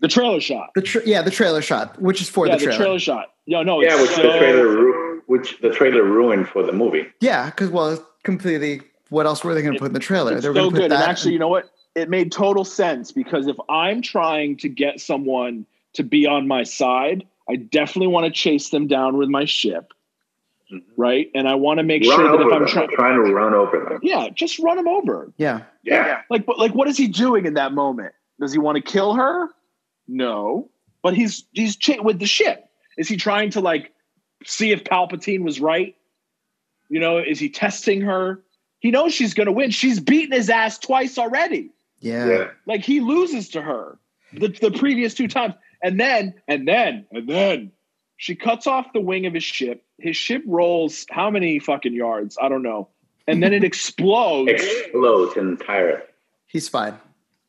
[0.00, 2.72] the trailer shot The tra- yeah, the trailer shot, which is for yeah the trailer.
[2.78, 6.48] the trailer shot no no yeah, which so- the trailer, ru- which the trailer ruined
[6.48, 7.06] for the movie.
[7.20, 8.82] Yeah, because well, it's completely.
[9.08, 10.32] What else were they going to put in the trailer?
[10.34, 10.90] It's they were so going to put good.
[10.90, 11.02] that.
[11.02, 11.70] And actually, you know what?
[11.94, 16.62] It made total sense because if I'm trying to get someone to be on my
[16.64, 19.92] side, I definitely want to chase them down with my ship.
[20.72, 21.00] Mm-hmm.
[21.00, 21.30] right?
[21.34, 22.68] And I want to make Run sure that if I'm them.
[22.68, 23.98] trying, trying to run over them.
[24.02, 25.30] yeah, just run them over.
[25.36, 26.22] yeah, Yeah.
[26.30, 28.14] Like, but like, what is he doing in that moment?
[28.40, 29.48] Does he want to kill her?
[30.08, 30.70] No,
[31.02, 32.68] but he's he's ch- with the ship.
[32.96, 33.92] Is he trying to like
[34.44, 35.94] see if Palpatine was right?
[36.88, 38.42] You know, is he testing her?
[38.80, 39.70] He knows she's going to win.
[39.70, 41.70] She's beaten his ass twice already.
[42.00, 42.50] yeah, Yeah.
[42.66, 43.98] Like he loses to her
[44.32, 45.54] the, the previous two times.
[45.82, 47.72] And then, and then, and then
[48.24, 49.84] she cuts off the wing of his ship.
[49.98, 52.38] His ship rolls how many fucking yards?
[52.40, 52.88] I don't know.
[53.28, 54.50] And then it explodes.
[54.50, 56.02] Explodes entire.
[56.46, 56.94] He's fine.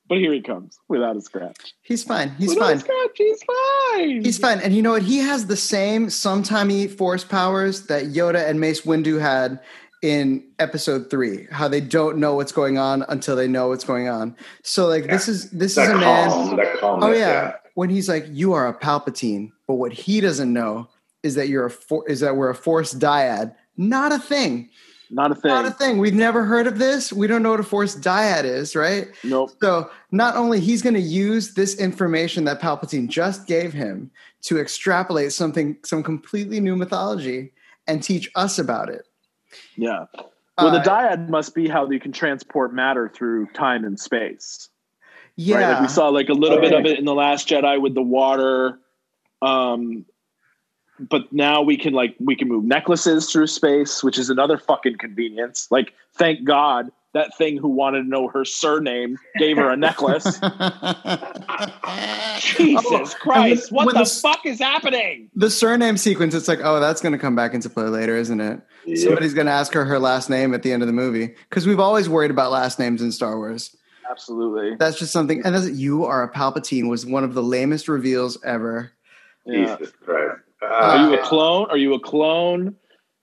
[0.09, 1.73] but here he comes without a scratch.
[1.81, 2.31] He's fine.
[2.38, 2.75] He's without fine.
[2.75, 4.23] A scratch, he's fine.
[4.25, 4.59] He's fine.
[4.59, 5.03] And you know what?
[5.03, 9.61] He has the same sometimey force powers that Yoda and Mace Windu had
[10.01, 14.09] in episode three, how they don't know what's going on until they know what's going
[14.09, 14.35] on.
[14.61, 16.29] So like this is this is That a man.
[16.29, 16.55] calm.
[16.57, 17.01] That calm.
[17.01, 17.53] Oh yeah.
[17.75, 20.89] When he's like, you are a Palpatine, but what he doesn't know
[21.23, 23.53] is that you're a for- is that we're a Force dyad.
[23.77, 24.69] Not a thing.
[25.11, 25.49] Not a thing.
[25.49, 25.97] Not a thing.
[25.99, 27.13] We've never heard of this.
[27.13, 29.07] We don't know what a force dyad is, right?
[29.23, 29.51] nope.
[29.61, 34.09] So not only he's going to use this information that Palpatine just gave him
[34.43, 37.51] to extrapolate something, some completely new mythology,
[37.88, 39.05] and teach us about it.
[39.77, 40.05] Yeah.
[40.57, 44.69] Well, the Uh, dyad must be how you can transport matter through time and space.
[45.37, 45.71] Yeah, Right?
[45.73, 48.01] Like we saw like a little bit of it in the Last Jedi with the
[48.01, 48.79] water.
[49.41, 50.05] Um,
[50.97, 54.97] but now we can like we can move necklaces through space, which is another fucking
[54.97, 55.67] convenience.
[55.69, 60.23] Like, thank God that thing who wanted to know her surname gave her a necklace.
[62.39, 63.71] Jesus Oh, Christ!
[63.71, 65.29] what the the fuck is happening?
[65.35, 66.33] the surname sequence.
[66.33, 68.61] It's like, oh, that's going to come back into play later, isn't it?
[68.95, 71.65] Somebody's going to ask her her last name at the end of the movie because
[71.67, 73.75] we've always worried about last names in Star Wars.
[74.09, 74.75] Absolutely.
[74.77, 75.41] That's just something.
[75.45, 78.91] And that's, you are a Palpatine was one of the lamest reveals ever.
[79.45, 79.75] Yeah.
[79.77, 80.41] Jesus Christ.
[80.61, 81.69] Uh, Are you a clone?
[81.69, 82.75] Are you a clone?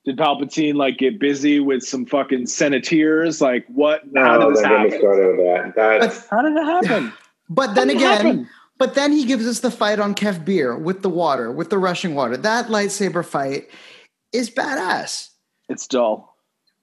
[0.05, 3.41] Did Palpatine like get busy with some fucking senators?
[3.41, 4.03] Like what?
[4.17, 4.99] how did this don't get me happen?
[4.99, 6.01] started that.
[6.01, 7.13] That's How did it happen?
[7.49, 8.49] But then How did it again, happen?
[8.79, 11.79] but then he gives us the fight on Kef Bir with the water, with the
[11.79, 12.37] rushing water.
[12.37, 13.69] That lightsaber fight
[14.33, 15.29] is badass.
[15.69, 16.37] It's dull.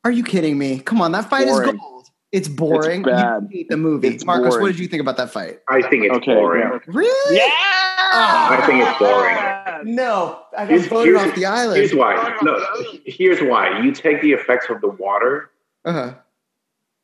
[0.05, 0.79] Are you kidding me?
[0.79, 1.69] Come on, that fight Boring.
[1.69, 1.98] is gold.
[2.31, 3.01] It's boring.
[3.01, 3.43] It's bad.
[3.49, 4.07] You hate the movie.
[4.09, 4.61] It's Marcos, boring.
[4.63, 5.59] what did you think about that fight?
[5.67, 6.61] I think it's Okay, boring.
[6.71, 6.79] yeah.
[6.87, 7.35] Really?
[7.37, 7.47] Yeah.
[7.51, 9.95] I think it's boring.
[9.95, 11.77] No, I got Here's- voted here's- off the island.
[11.77, 12.37] Here's why.
[12.43, 12.63] No,
[13.05, 13.79] here's why.
[13.79, 15.49] You take the effects of the water,
[15.85, 16.13] Uh-huh.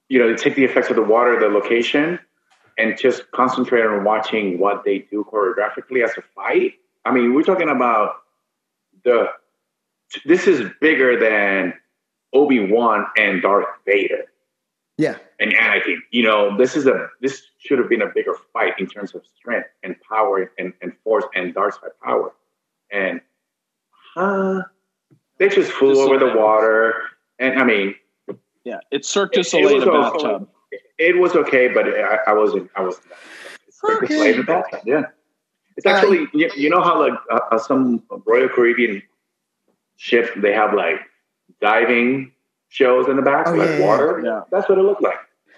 [0.10, 2.20] you know, you take the effects of the water, the location,
[2.78, 6.74] and just concentrate on watching what they do choreographically as a fight.
[7.06, 8.18] I mean, we're talking about
[9.04, 9.30] the.
[10.26, 11.74] This is bigger than
[12.34, 14.26] Obi Wan and Darth Vader
[14.98, 15.18] Yeah.
[15.40, 15.98] and Anakin.
[16.12, 19.24] You know, this is a this should have been a bigger fight in terms of
[19.38, 22.34] strength and power and, and force and dark side power.
[22.92, 23.20] And
[24.16, 24.62] uh,
[25.38, 26.94] they just flew Just over so- the water.
[27.40, 27.96] And I mean,
[28.64, 28.80] Yeah.
[28.92, 30.50] It's Cirque du It- it Soleil in a was also- bathtub.
[30.98, 32.72] it was okay, but I, I wasn't.
[32.76, 33.08] I wasn't.
[33.68, 34.16] It's like a Okay.
[34.16, 35.04] slave in bathtub, Yeah,
[35.76, 39.04] it's Uh, actually you, you know how like uh, uh, some Royal Caribbean
[39.98, 41.02] ship they have like
[41.62, 42.32] diving
[42.70, 43.86] shows in the back, Oh, like yeah, yeah.
[43.86, 44.22] water.
[44.24, 44.42] Yeah.
[44.52, 45.16] That's what it looked like.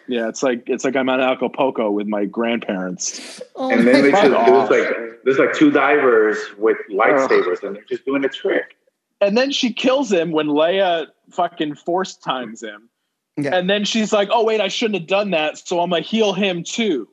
[0.07, 0.27] Yeah.
[0.29, 3.41] It's like it's like I'm at Acapulco with my grandparents.
[3.55, 4.69] Oh and then they just God.
[4.69, 8.75] there's like there's like two divers with lightsabers, and they're just doing a trick.
[9.19, 12.87] And then she kills him when Leia fucking force times him.
[13.35, 13.55] Yeah.
[13.55, 16.33] And then she's like, "Oh wait, I shouldn't have done that, so I'm gonna heal
[16.33, 17.07] him too."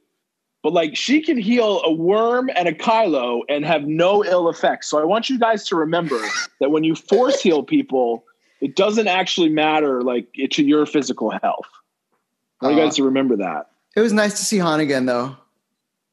[0.62, 4.88] But like, she can heal a worm and a Kylo and have no ill effects.
[4.88, 6.18] So I want you guys to remember
[6.60, 8.24] that when you force heal people,
[8.64, 11.68] it doesn't actually matter like to your physical health.
[12.62, 13.70] I want you Uh, guys to remember that.
[13.94, 15.36] It was nice to see Han again, though.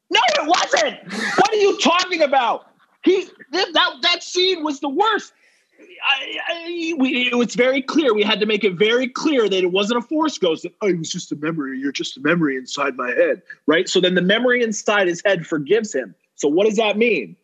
[0.09, 1.13] No, it wasn't.
[1.37, 2.67] What are you talking about?
[3.03, 5.31] He that that, that scene was the worst.
[5.79, 8.13] I, I, we, it was very clear.
[8.13, 10.63] We had to make it very clear that it wasn't a force ghost.
[10.63, 11.79] That, oh, it was just a memory.
[11.79, 13.87] You're just a memory inside my head, right?
[13.87, 16.13] So then the memory inside his head forgives him.
[16.35, 17.37] So what does that mean?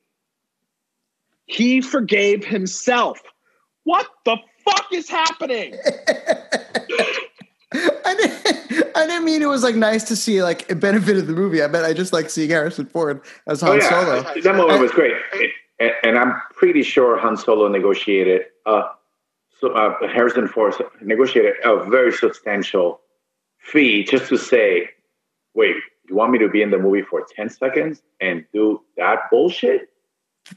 [1.45, 3.21] He forgave himself.
[3.85, 4.37] What the
[4.69, 5.73] fuck is happening?
[7.73, 11.33] I didn't, I didn't mean it was like nice to see like it benefited the
[11.33, 11.61] movie.
[11.61, 14.41] I bet I just like seeing Harrison Ford as Han oh yeah, Solo.
[14.41, 15.13] that moment was great,
[15.79, 18.43] and, and I'm pretty sure Han Solo negotiated.
[18.65, 18.83] Uh,
[19.59, 23.01] so uh, Harrison Ford negotiated a very substantial
[23.59, 24.89] fee just to say,
[25.53, 25.75] "Wait,
[26.07, 29.89] you want me to be in the movie for ten seconds and do that bullshit?"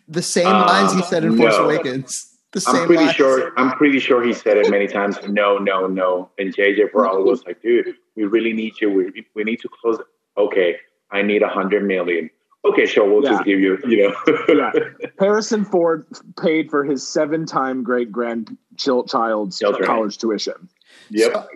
[0.07, 1.65] The same Uh, lines he said in Force no.
[1.65, 2.30] Awakens.
[2.53, 3.15] The same I'm pretty lines.
[3.17, 3.53] sure.
[3.57, 5.19] I'm pretty sure he said it many times.
[5.29, 6.31] No, no, no.
[6.39, 7.29] And JJ probably mm-hmm.
[7.31, 8.91] was like, "Dude, we really need you.
[8.91, 10.77] We, we need to close." it." Okay,
[11.13, 12.29] I need a hundred million.
[12.65, 13.09] Okay, sure.
[13.09, 13.31] We'll Yeah.
[13.31, 13.79] just give you.
[13.87, 14.35] You know.
[14.49, 15.09] Yeah.
[15.21, 16.05] Harrison Ford
[16.43, 19.87] paid for his seven-time great grandchild's Children.
[19.87, 20.69] college tuition.
[21.11, 21.33] yep.
[21.33, 21.47] So,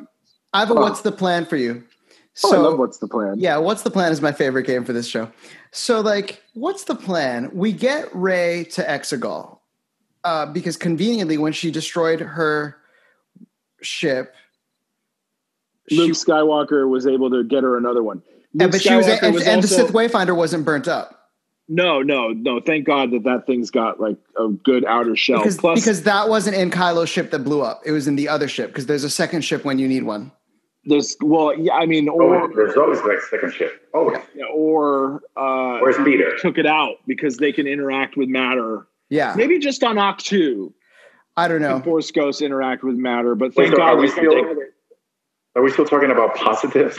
[0.53, 0.81] I have a Oh.
[0.81, 1.83] what's the plan for you.
[2.45, 3.35] Oh, So I love what's the plan.
[3.39, 5.29] yeah, what's the plan is my favorite game for this show.
[5.73, 7.51] So like, what's the plan?
[7.53, 9.59] We get Rey to Exegol
[10.25, 12.77] uh, because conveniently, when she destroyed her
[13.83, 14.35] ship,
[15.91, 18.23] Luke she, Skywalker was able to get her another one.
[18.55, 21.29] yeah, Luke but she was, Skywalker and, and the also- Sith Wayfinder wasn't burnt up
[21.69, 22.61] No, no, no.
[22.61, 25.39] Thank God that that thing's got like a good outer shell.
[25.39, 27.83] because Plus, because that wasn't in Kylo's ship that blew up.
[27.85, 30.33] It was in the other ship because there's a second ship when you need one.
[30.87, 33.75] there's well, yeah, I mean, Oh, there's always like second shift.
[33.93, 34.19] Always.
[34.55, 36.37] or uh, Where's Peter?
[36.39, 38.87] took it out because they can interact with matter.
[39.11, 40.73] Yeah, Maybe just on Ahch-To,
[41.37, 41.75] I don't know.
[41.75, 43.35] can Force ghosts interact with matter.
[43.35, 44.31] But Wait, thank so are God we we still?
[44.33, 44.57] take-
[45.57, 46.99] Are we still talking about positives?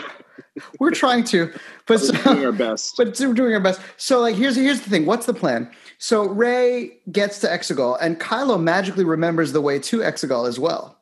[0.79, 1.47] We're trying to,
[1.87, 2.95] but we're so, doing our best.
[2.97, 3.81] but we're doing our best.
[3.97, 5.05] So like here's here's the thing.
[5.05, 5.69] What's the plan?
[5.97, 10.97] So Rey gets to Exegol, and Kylo magically remembers the way to Exegol as well.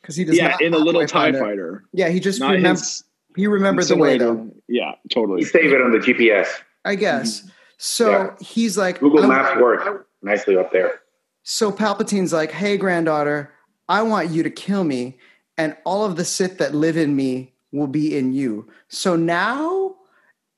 [0.00, 1.40] because he does Yeah, not in a little TIE find it.
[1.40, 1.84] fighter.
[1.92, 3.04] Yeah, he just Not remember, his
[3.36, 4.50] he remembered the way though.
[4.68, 5.40] Yeah, totally.
[5.40, 6.48] You save it on the GPS.
[6.84, 7.40] I guess.
[7.40, 7.48] Mm-hmm.
[7.78, 8.30] So Yeah.
[8.40, 11.00] he's like Google I- Maps work nicely up there.
[11.42, 13.52] So Palpatine's like, "Hey, granddaughter,
[13.88, 15.18] I want you to kill me,
[15.56, 19.96] and all of the Sith that live in me will be in you." So now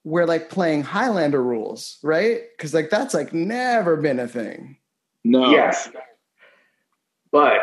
[0.05, 2.43] we're like playing Highlander rules, right?
[2.57, 4.77] Because like that's like never been a thing.
[5.25, 5.51] No.
[5.51, 5.91] Yes.
[7.33, 7.61] But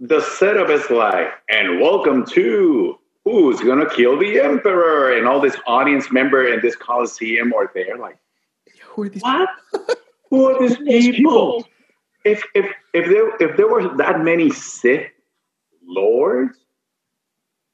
[0.00, 5.56] the setup is like, and welcome to who's gonna kill the emperor, and all this
[5.66, 8.16] audience member in this coliseum are there, like,
[8.84, 9.22] Who are these?
[9.22, 9.48] what?
[10.30, 11.62] Who are these These people?
[11.62, 11.68] people.
[12.24, 15.06] If if if there if there were that many Sith
[15.86, 16.58] lords,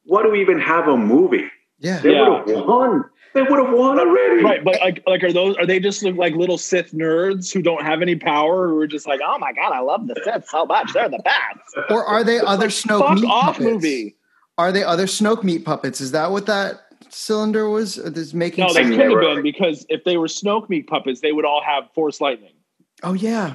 [0.04, 1.50] what do we even have a movie?
[1.78, 2.00] Yeah.
[2.00, 2.28] They Yeah.
[2.28, 3.04] would have won.
[3.34, 4.44] They would have won already.
[4.44, 7.82] Right, but like, like, are those are they just like little Sith nerds who don't
[7.82, 10.64] have any power who are just like, oh my god, I love the Sith so
[10.66, 11.90] much, they're the best.
[11.90, 13.64] Or are they other Snoke Fuck meat off, puppets?
[13.64, 14.14] movie.
[14.56, 16.00] Are they other Snoke meat puppets?
[16.00, 17.98] Is that what that cylinder was?
[17.98, 18.64] Or This making?
[18.64, 21.62] No, they couldn't have been because if they were Snoke meat puppets, they would all
[21.62, 22.54] have Force lightning,
[23.02, 23.54] oh yeah.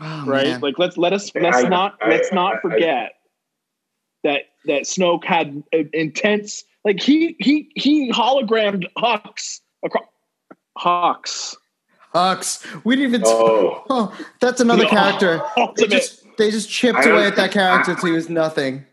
[0.00, 0.46] Oh, right?
[0.46, 0.60] man.
[0.60, 3.12] Like let's let us let's I- not I- let's I- not I- forget
[4.24, 10.04] that that Snoke had intense like he he he hologrammed Hux across
[10.76, 11.56] Hawks.
[12.14, 12.64] Hux.
[12.84, 13.22] We didn't even.
[13.26, 13.84] Oh.
[13.90, 14.90] Oh, that's another No.
[14.90, 15.40] character.
[15.76, 18.84] They just they just chipped I away at that character till he was nothing.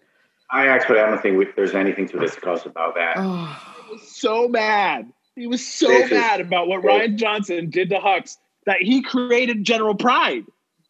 [0.52, 3.16] I actually I don't think we, there's anything to discuss about that.
[3.18, 3.92] Oh.
[3.92, 5.12] was so mad.
[5.36, 9.02] He was so This is- mad about what Rian Johnson did to Hux that he
[9.04, 10.46] created General Pryde.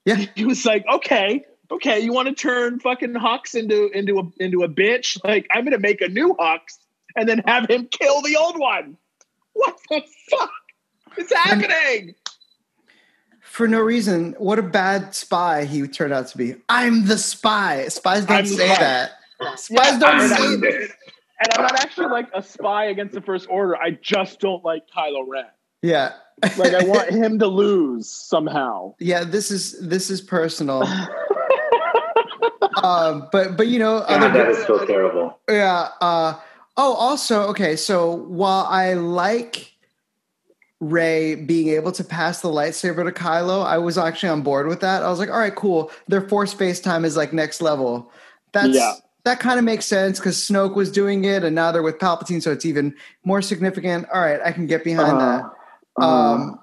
[0.06, 0.26] Yeah.
[0.36, 4.64] He was like, okay, okay, you want to turn fucking Hux into into a into
[4.64, 5.18] a bitch?
[5.24, 6.60] Like, I'm gonna make a new Hux
[7.16, 8.98] and then have him kill the old one.
[9.54, 10.52] What the fuck
[11.18, 12.16] is happening?
[13.42, 14.36] For no reason.
[14.38, 16.56] What a bad spy he turned out to be.
[16.70, 17.88] I'm the spy.
[17.88, 18.80] Spies don't I'm say spy.
[18.80, 19.12] that.
[19.56, 20.90] Spies don't I'm say the- that.
[21.42, 23.76] And I'm not actually like a spy against the First Order.
[23.76, 25.44] I just don't like Kylo Ren.
[25.82, 26.14] Yeah.
[26.58, 28.96] Like, I want him to lose somehow.
[29.00, 30.84] yeah, this is this is personal.
[32.84, 35.40] um, but but you know, God, other that is so terrible.
[35.50, 35.90] Yeah.
[36.02, 36.36] Uh,
[36.78, 37.76] oh, also, okay.
[37.76, 39.74] So while I like
[40.80, 44.82] Rey being able to pass the lightsaber to Kylo, I was actually on board with
[44.82, 45.04] that.
[45.04, 45.92] I was like, all right, cool.
[46.08, 48.12] Their force FaceTime is like next level.
[48.54, 48.94] That's Yeah.
[49.26, 52.42] That kind of makes sense because Snoke was doing it, and now they're with Palpatine,
[52.42, 54.08] so it's even more significant.
[54.14, 55.44] All right, I can get behind that.
[56.00, 56.60] Uh, Um,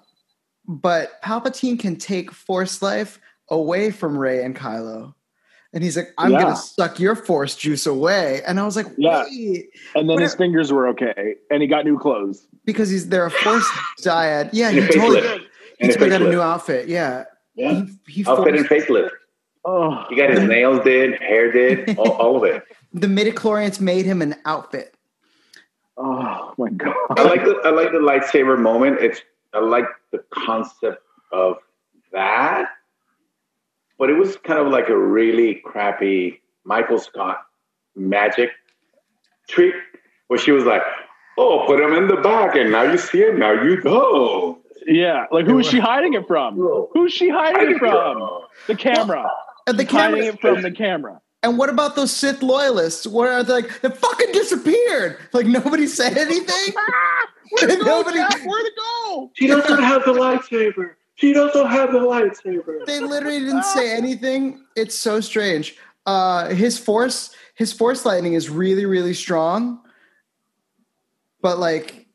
[0.66, 3.18] but Palpatine can take Force life
[3.51, 5.14] away from Rey and Kylo.
[5.75, 6.42] And he's like, I'm Yeah.
[6.42, 8.42] gonna suck your force juice away.
[8.46, 9.25] And I was like, Yeah.
[9.94, 12.46] and then his fingers were okay, and he got new clothes.
[12.64, 13.66] because he's they're a force
[14.01, 14.51] dyad.
[14.53, 15.48] Yeah, he totally
[15.81, 16.88] he got a new outfit.
[16.88, 17.25] Yeah.
[17.57, 17.83] Yeah.
[18.07, 19.11] He, he Outfit and facelift.
[19.64, 22.64] Oh, He got his nails did, hair did, all, all of it.
[22.92, 24.94] the midichlorians made him an outfit.
[25.96, 26.94] oh my god!
[27.16, 28.98] I like the I like the lightsaber moment.
[29.01, 29.20] It's
[29.55, 31.57] I like the concept of
[32.12, 32.68] that,
[33.98, 37.42] but it was kind of like a really crappy Michael Scott
[37.94, 38.51] magic
[39.48, 39.75] trick
[40.29, 40.83] where she was like,
[41.38, 43.38] "Oh, put him in the back, and now you see it.
[43.38, 46.57] Now you go." Yeah, like who is she hiding it from?
[46.92, 48.40] Who's she hiding it from?
[48.66, 49.31] The camera.
[49.66, 50.33] And the She's hiding camera.
[50.35, 51.20] it from the camera.
[51.44, 53.07] And what about those Sith loyalists?
[53.07, 53.81] What are they like?
[53.81, 55.18] They fucking disappeared.
[55.33, 56.75] Like nobody said anything.
[57.51, 58.44] Where'd it go, Nobody- Jeff?
[58.44, 59.31] Where'd it go?
[59.35, 60.92] She doesn't have the lightsaber.
[61.16, 62.87] She doesn't have the lightsaber.
[62.87, 64.64] they literally didn't say anything.
[64.77, 65.77] It's so strange.
[66.07, 69.81] Uh, his force, his force lightning is really, really strong,
[71.42, 72.07] but like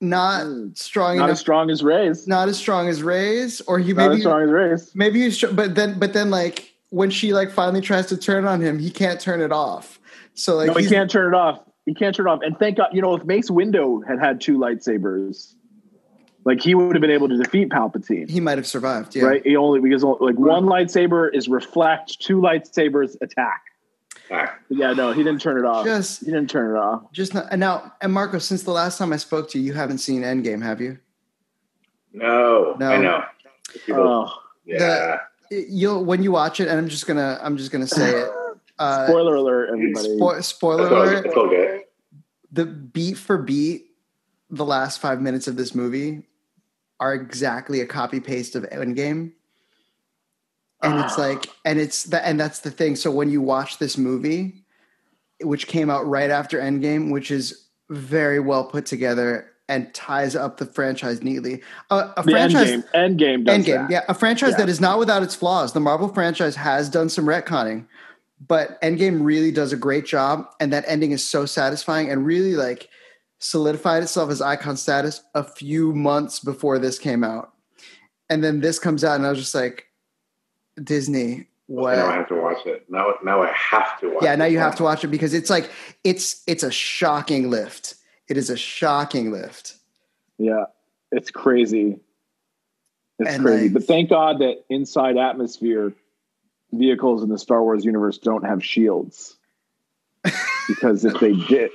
[0.00, 0.76] not Mm.
[0.76, 1.32] strong Not enough.
[1.34, 2.26] as strong as Rey's.
[2.26, 4.90] not as strong as Rey's, or he Not as maybe strong as Rey's.
[4.94, 8.44] maybe he's str- but then but then like when she like finally tries to turn
[8.46, 9.98] on him, he can't turn it off.
[10.34, 11.60] So like no, he can't turn it off.
[11.84, 12.40] He can't turn it off.
[12.42, 15.54] And thank God, you know, if Mace Windu had had two lightsabers,
[16.44, 18.28] like he would have been able to defeat Palpatine.
[18.30, 19.14] he might have survived.
[19.16, 19.24] Yeah.
[19.24, 19.42] Right?
[19.44, 23.62] He only because like one lightsaber is reflect, two lightsabers attack.
[24.30, 25.84] Ah, Yeah, no, he didn't turn it off.
[25.86, 27.12] Just he didn't turn it off.
[27.12, 29.72] just not, and now and Marco, since the last time I spoke to you, you
[29.72, 30.98] haven't seen Endgame, have you?
[32.12, 32.90] No, No.
[32.90, 33.24] I know.
[33.84, 34.32] People- Oh,
[34.64, 35.18] yeah.
[35.50, 38.30] You'll when you watch it, and I'm just gonna I'm just gonna say it.
[38.78, 40.06] Uh, spoiler alert, everybody.
[40.06, 41.24] spo- spoiler It's alert.
[41.26, 41.80] it's all good.
[42.52, 43.86] the beat for beat,
[44.50, 46.24] the last five minutes of this movie
[47.00, 49.32] are exactly a copy paste of Endgame.
[50.82, 51.22] And it's Ah.
[51.22, 52.96] like, and it's the, and that's the thing.
[52.96, 54.62] So when you watch this movie,
[55.40, 60.58] which came out right after Endgame, which is very well put together and ties up
[60.58, 61.62] the franchise neatly.
[61.90, 62.92] Uh, a the franchise, Endgame.
[62.94, 63.90] Endgame does Endgame, that.
[63.90, 64.58] yeah, a franchise Yeah.
[64.58, 65.72] that is not without its flaws.
[65.72, 67.86] The Marvel franchise has done some retconning,
[68.46, 72.54] but Endgame really does a great job, and that ending is so satisfying and really
[72.54, 72.88] like
[73.38, 77.52] solidified itself as icon status a few months before this came out.
[78.30, 79.86] And then this comes out, and I was just like,
[80.82, 81.96] Disney, what?
[81.96, 82.84] Now I have to watch it.
[82.88, 84.22] Now, now I have to watch.
[84.22, 84.36] yeah, it.
[84.36, 85.70] now you have to watch it because it's like
[86.04, 87.94] it's it's a shocking lift.
[88.28, 89.76] It is a shocking lift.
[90.38, 90.64] Yeah,
[91.12, 91.98] it's crazy.
[93.18, 93.64] It's And, crazy.
[93.64, 95.92] like- but thank God that inside atmosphere
[96.72, 99.36] vehicles in the Star Wars universe don't have shields.
[100.68, 101.70] because if they did,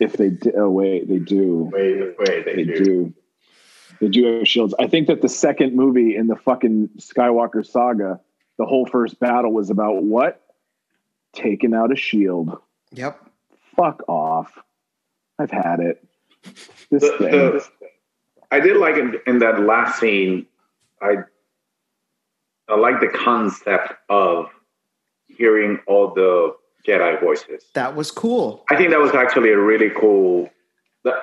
[0.00, 1.70] if they did, oh wait, they do.
[1.72, 2.84] Wait, wait, they, They do.
[2.84, 3.14] do.
[4.00, 4.74] They do have shields.
[4.80, 8.18] I think that the second movie in the fucking Skywalker saga,
[8.58, 10.40] the whole first battle was about what?
[11.34, 12.58] Taking out a shield.
[12.92, 13.20] Yep.
[13.76, 14.58] Fuck off.
[15.42, 16.04] I've had it.
[16.90, 17.30] This The- thing.
[17.30, 17.68] the-
[18.50, 20.46] I did like in, in that last scene.
[21.00, 21.16] I
[22.68, 24.46] I like the concept of
[25.26, 26.54] hearing all the
[26.86, 27.64] Jedi voices.
[27.74, 28.64] That was cool.
[28.70, 30.48] I think that was actually a really cool.
[31.04, 31.22] That,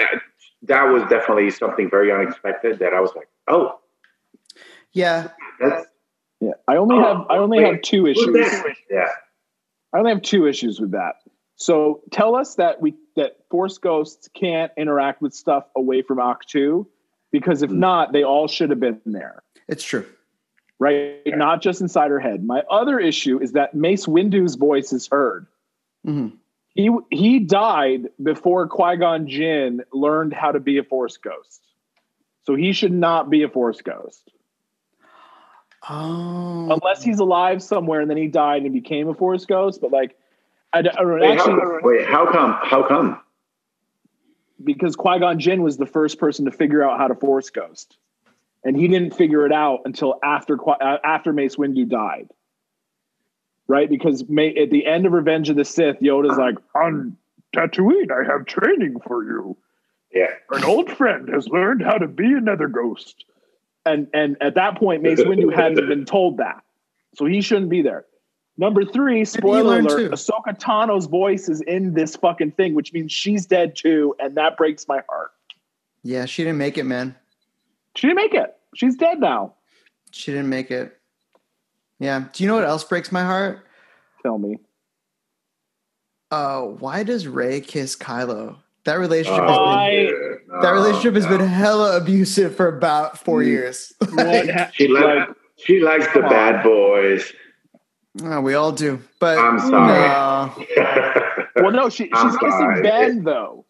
[0.63, 2.79] that was definitely something very unexpected.
[2.79, 3.79] That I was like, oh,
[4.91, 5.29] Yeah.
[5.59, 5.85] that's
[6.41, 6.51] yeah.
[6.67, 7.73] I only Oh, have I only wait.
[7.73, 8.35] have two issues.
[8.89, 9.07] yeah.
[9.93, 11.15] I only have two issues with that.
[11.59, 16.87] So tell us that we that Force Ghosts can't interact with stuff away from Ahch-To,
[17.31, 17.79] because if Hmm.
[17.79, 20.05] not, they all should have been there, It's true.
[20.79, 21.21] right?
[21.27, 22.45] Not just inside her head.
[22.45, 25.47] My other issue is that Mace Windu's voice is heard.
[26.05, 26.27] hmm
[26.75, 31.61] He he died before Qui Gon Jinn learned how to be a Force Ghost,
[32.45, 34.31] so he should not be a Force Ghost
[35.89, 36.69] Oh.
[36.71, 39.81] unless he's alive somewhere and then he died and became a Force Ghost.
[39.81, 40.15] But like,
[40.71, 41.53] I, d- I don't- Wait, actually.
[41.53, 42.57] how, wait, how come?
[42.63, 43.19] How come?
[44.63, 47.97] because Qui Gon Jinn was the first person to figure out how to Force Ghost,
[48.63, 52.29] and he didn't figure it out until after uh, after Mace Windu died.
[53.67, 57.15] Right, because May, at the end of Revenge of the Sith, Yoda's like, "On
[57.55, 59.55] Tatooine, I have training for you.
[60.13, 60.31] Yeah.
[60.51, 63.23] An old friend has learned how to be another ghost."
[63.85, 66.63] And and at that point, Mace Windu hadn't been told that,
[67.15, 68.05] so he shouldn't be there.
[68.59, 70.09] Number three, spoiler alert: too?
[70.09, 74.57] Ahsoka Tano's voice is in this fucking thing, which means she's dead too, and that
[74.57, 75.31] breaks my heart.
[76.03, 77.15] Yeah, she didn't make it, man.
[77.95, 78.57] She didn't make it.
[78.75, 79.53] She's dead now.
[80.11, 80.97] She didn't make it.
[81.99, 82.25] Yeah.
[82.33, 83.65] Do you know what else breaks my heart?
[84.23, 84.57] Tell me.
[86.29, 88.57] Uh, why does Rey kiss Kylo?
[88.83, 90.61] That relationship Oh, has been I- yeah.
[90.61, 91.37] that No, relationship has no.
[91.37, 93.45] been hella abusive for about four Mm.
[93.47, 93.93] years.
[94.11, 95.31] Like, She like, likes.
[95.57, 97.33] She likes the bad boys.
[98.23, 98.99] Oh, we all do.
[99.19, 100.67] But I'm sorry.
[100.77, 101.45] no.
[101.57, 102.81] well, no, she, I'm she's kissing sorry.
[102.81, 103.65] Ben though.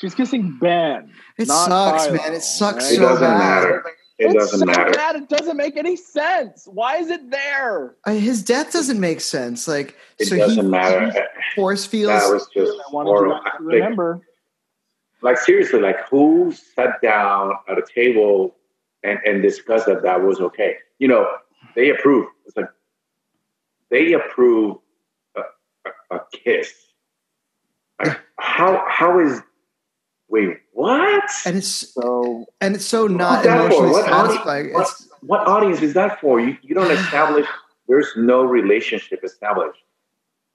[0.00, 1.10] She's kissing Ben.
[1.38, 2.34] it Not sucks, Kylo, man.
[2.34, 2.92] It sucks right?
[2.92, 3.38] it so doesn't bad.
[3.38, 3.84] matter.
[4.18, 4.90] It it's doesn't so matter.
[4.92, 5.16] bad.
[5.16, 6.68] It doesn't make any sense.
[6.70, 7.94] Why is it there?
[8.04, 9.66] Uh, His death doesn't make sense.
[9.68, 11.10] Like, It so doesn't he, matter.
[11.10, 11.20] he
[11.54, 12.08] force feels.
[12.08, 13.40] That was just I wanted you horrible.
[13.44, 14.20] guys to Like, remember.
[15.22, 18.54] like seriously, like who sat down at a table
[19.04, 20.76] and, and discussed that that was okay?
[20.98, 21.28] You know,
[21.76, 22.30] they approved.
[22.46, 22.68] It's like
[23.94, 24.78] they approve
[25.36, 25.40] a,
[26.10, 26.72] a, a kiss.
[28.02, 29.40] Like, how how is
[30.28, 31.22] wait what?
[31.46, 33.86] and it's So and it's so not What's that for?
[33.86, 34.66] emotionally What satisfying.
[34.66, 36.40] audience, what, It's what audience is that for?
[36.40, 37.46] You you don't establish.
[37.86, 39.78] There's no relationship established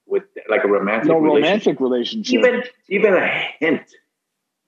[0.06, 1.80] with like a romantic no relationship.
[1.80, 2.34] romantic relationship.
[2.40, 3.28] Even even a
[3.60, 3.84] hint.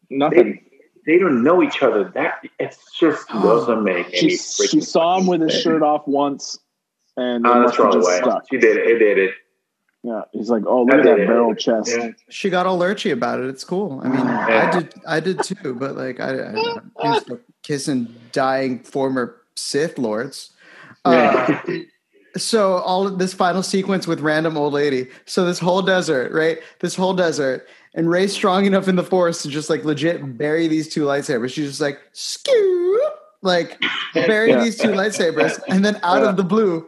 [0.09, 0.61] Nothing.
[1.05, 2.05] They, they don't know each other.
[2.13, 4.37] That it just doesn't make any.
[4.37, 6.59] She, she saw him with his shirt off once,
[7.17, 8.17] and it Oh, that's have throw just away.
[8.19, 8.43] stuck.
[8.49, 8.87] She did it.
[8.87, 9.31] It did it.
[10.03, 11.27] Yeah, he's like, "Oh, look I at that it.
[11.27, 12.09] barrel chest." Yeah.
[12.29, 13.45] she got all lurchy about it.
[13.49, 14.01] It's cool.
[14.03, 14.69] I mean, Yeah.
[14.73, 15.75] I did, I did too.
[15.75, 16.49] But like, I, I
[16.99, 20.53] I'm used to kissing dying former Sith lords.
[21.05, 21.59] Uh,
[22.37, 25.07] so all of this final sequence with random old lady.
[25.25, 26.59] So this whole desert, right?
[26.79, 30.67] This whole desert, and Rey's strong enough in the force to just like legit bury
[30.67, 31.53] these two lightsabers.
[31.53, 33.01] She's just like scoop,
[33.41, 33.79] like
[34.13, 34.63] bury Yeah.
[34.63, 36.29] these two lightsabers, and then out Yeah.
[36.29, 36.87] of the blue.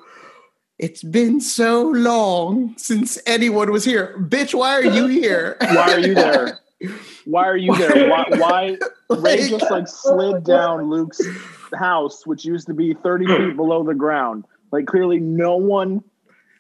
[0.84, 4.18] It's been so long since anyone was here.
[4.20, 5.56] Bitch, why are you here?
[5.62, 6.60] Why are you there?
[7.24, 8.10] Why are you there?
[8.10, 8.26] Why?
[8.32, 8.78] why
[9.10, 11.22] Rey just like slid down Luke's
[11.80, 14.44] house, which used to be 30 feet below the ground.
[14.74, 16.04] Like clearly no one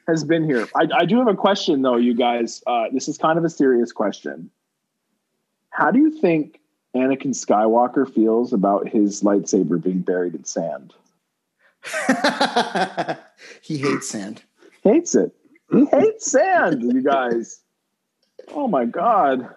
[0.08, 0.70] has been here.
[0.74, 2.64] I, I do have a question though, you guys.
[2.66, 4.50] Uh, this is kind of a serious question.
[5.70, 6.62] How do you think
[6.96, 10.94] Anakin Skywalker feels about his lightsaber being buried in sand?
[13.62, 14.42] he hates sand.
[14.84, 15.32] Hates it.
[15.72, 17.62] He hates sand, you guys.
[18.54, 19.48] Oh my god.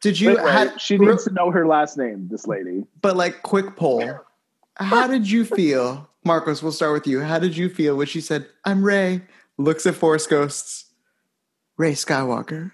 [0.00, 0.28] Did you?
[0.30, 2.84] Wait, wait, ha- she needs to know her last name, this lady.
[3.02, 4.20] but like, quick poll.
[4.76, 6.62] How did you feel, Marcos?
[6.62, 7.20] We'll start with you.
[7.20, 9.22] How did you feel when she said, "I'm Rey"?
[9.58, 10.86] Looks at Force Ghosts.
[11.76, 12.70] Rey Skywalker.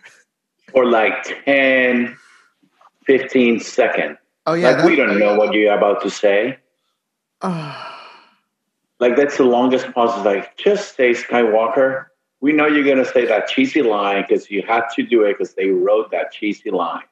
[0.72, 1.14] for like
[1.44, 2.16] 10,
[3.06, 4.18] 15 seconds.
[4.46, 6.58] Oh yeah, like, we don't know what you're about to say.
[7.42, 7.95] Oh,
[8.98, 10.16] Like, that's the longest pause.
[10.16, 12.06] It's like, just say Skywalker.
[12.40, 15.36] We know you're going to say that cheesy line because you had to do it
[15.38, 17.02] because they wrote that cheesy line.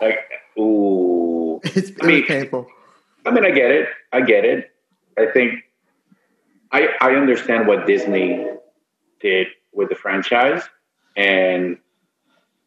[0.00, 0.20] Like,
[0.58, 1.60] ooh.
[1.64, 2.66] it's I mean- painful.
[3.26, 3.88] I mean, I get it.
[4.12, 4.70] I get it.
[5.18, 5.64] I think
[6.70, 8.46] I I understand what Disney
[9.20, 10.62] did with the franchise,
[11.16, 11.78] and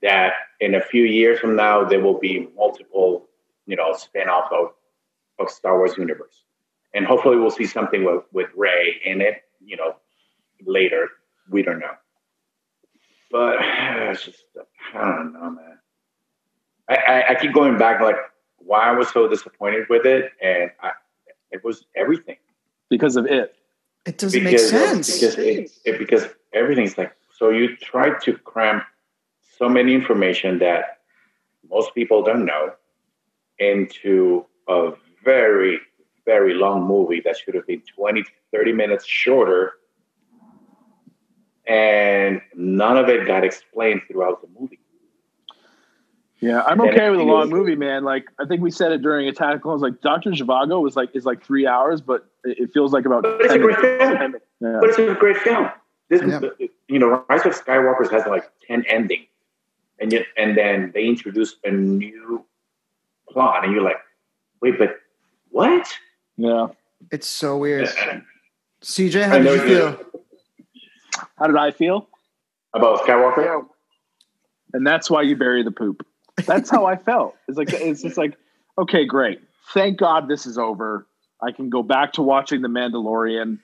[0.01, 3.29] that in a few years from now there will be multiple,
[3.67, 4.73] you know, spin-offs of
[5.39, 6.43] of Star Wars universe,
[6.93, 9.43] and hopefully we'll see something with with Rey in it.
[9.63, 9.95] You know,
[10.65, 11.09] later
[11.49, 11.95] we don't know,
[13.31, 14.43] but it's just
[14.93, 15.77] I don't know, man.
[16.89, 18.15] I, I, I keep going back like
[18.57, 20.91] why I was so disappointed with it, and I,
[21.51, 22.37] it was everything
[22.89, 23.55] because of it.
[24.05, 25.19] It doesn't because make sense.
[25.19, 28.81] because it, it, because everything's like so you try to cram
[29.57, 30.99] so many information that
[31.69, 32.73] most people don't know
[33.59, 34.91] into a
[35.23, 35.79] very
[36.33, 38.23] very long movie that should have been 20
[38.53, 39.73] 30 minutes shorter
[41.67, 44.79] and none of it got explained throughout the movie
[46.39, 48.03] Yeah, I'm And okay with a long feels- movie, man.
[48.03, 49.81] Like I think we said it during Attack of Clones.
[49.81, 53.23] Like Doctor Zhivago was like is like three hours, but it it feels like about.
[53.23, 54.13] But it's a great minutes.
[54.13, 54.35] film.
[54.61, 54.77] Yeah.
[54.81, 55.65] but it's a great film
[56.09, 56.39] this Yeah.
[56.93, 59.27] you know rise of skywalker has like 10 endings
[59.99, 62.43] and yet and then they introduce a new
[63.31, 64.01] plot and you're like
[64.61, 64.91] wait but
[65.51, 65.85] what
[66.39, 66.67] yeah.
[67.11, 67.87] It's so weird.
[67.95, 68.21] Yeah.
[68.81, 69.99] CJ, I how did know you you- feel?
[71.37, 72.07] How did I feel?
[72.73, 73.65] about skywalker
[74.73, 76.05] And that's why you bury the poop.
[76.45, 77.35] That's how I felt.
[77.47, 78.37] It's like it's just like,
[78.77, 79.41] okay, great.
[79.73, 81.05] Thank God this is over.
[81.41, 83.59] I can go back to watching The Mandalorian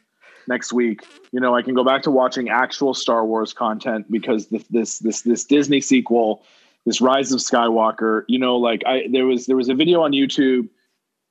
[0.48, 1.02] next week.
[1.32, 5.00] You know, I can go back to watching actual Star Wars content because this this
[5.00, 6.44] this this Disney sequel,
[6.86, 8.24] this Rise of Skywalker.
[8.28, 10.68] You know, like I there was there was a video on YouTube.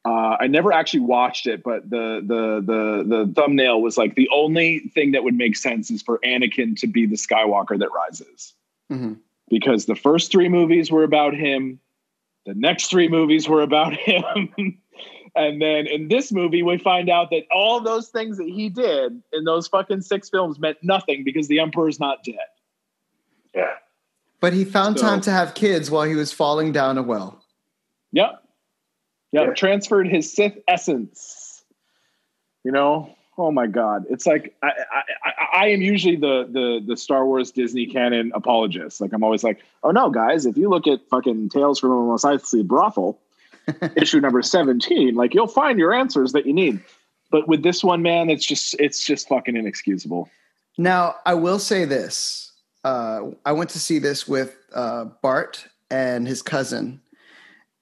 [0.07, 4.29] Uh, I never actually watched it, but the the the the thumbnail was like the
[4.33, 8.53] only thing that would make sense is for Anakin to be the Skywalker that rises
[8.93, 9.17] Mhm.
[9.49, 11.81] because the first three movies were about him,
[12.45, 14.51] the next three movies were about him.
[15.35, 19.23] and then in this movie, we find out that all those things that he did
[19.33, 22.37] in those fucking six films meant nothing because the Emperor's not dead.
[23.55, 23.73] yeah
[24.41, 27.43] But he found So- time to have kids while he was falling down a well.
[28.13, 28.44] Yep.
[29.35, 29.47] Yep.
[29.49, 29.55] Yeah.
[29.55, 31.64] Transferred his Sith essence.
[32.62, 34.07] You know, oh my God.
[34.09, 38.30] It's like I, I, I, I am usually the, the the Star Wars Disney canon
[38.35, 39.01] apologist.
[39.01, 42.07] Like I'm always like, oh no, guys, if you look at fucking Tales from a
[42.07, 43.18] Mos Eisley Brothel,
[43.97, 46.80] issue number 17, like you'll find your answers that you need.
[47.30, 50.30] But with this one, man, it's just it's just fucking inexcusable.
[50.78, 52.53] Now, I will say this.
[52.85, 57.01] Uh, I went to see this with uh, Bart and his cousin,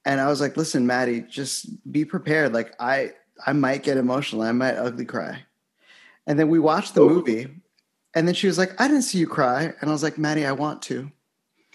[0.04, 2.52] and I was like, "Listen, Maddie, just be prepared.
[2.52, 3.12] Like, I
[3.46, 4.42] I might get emotional.
[4.42, 5.44] I might ugly cry."
[6.26, 7.08] And then we watched the Oh.
[7.08, 7.48] movie,
[8.14, 10.46] and then she was like, "I didn't see you cry," and I was like, "Maddie,
[10.46, 11.10] I want to.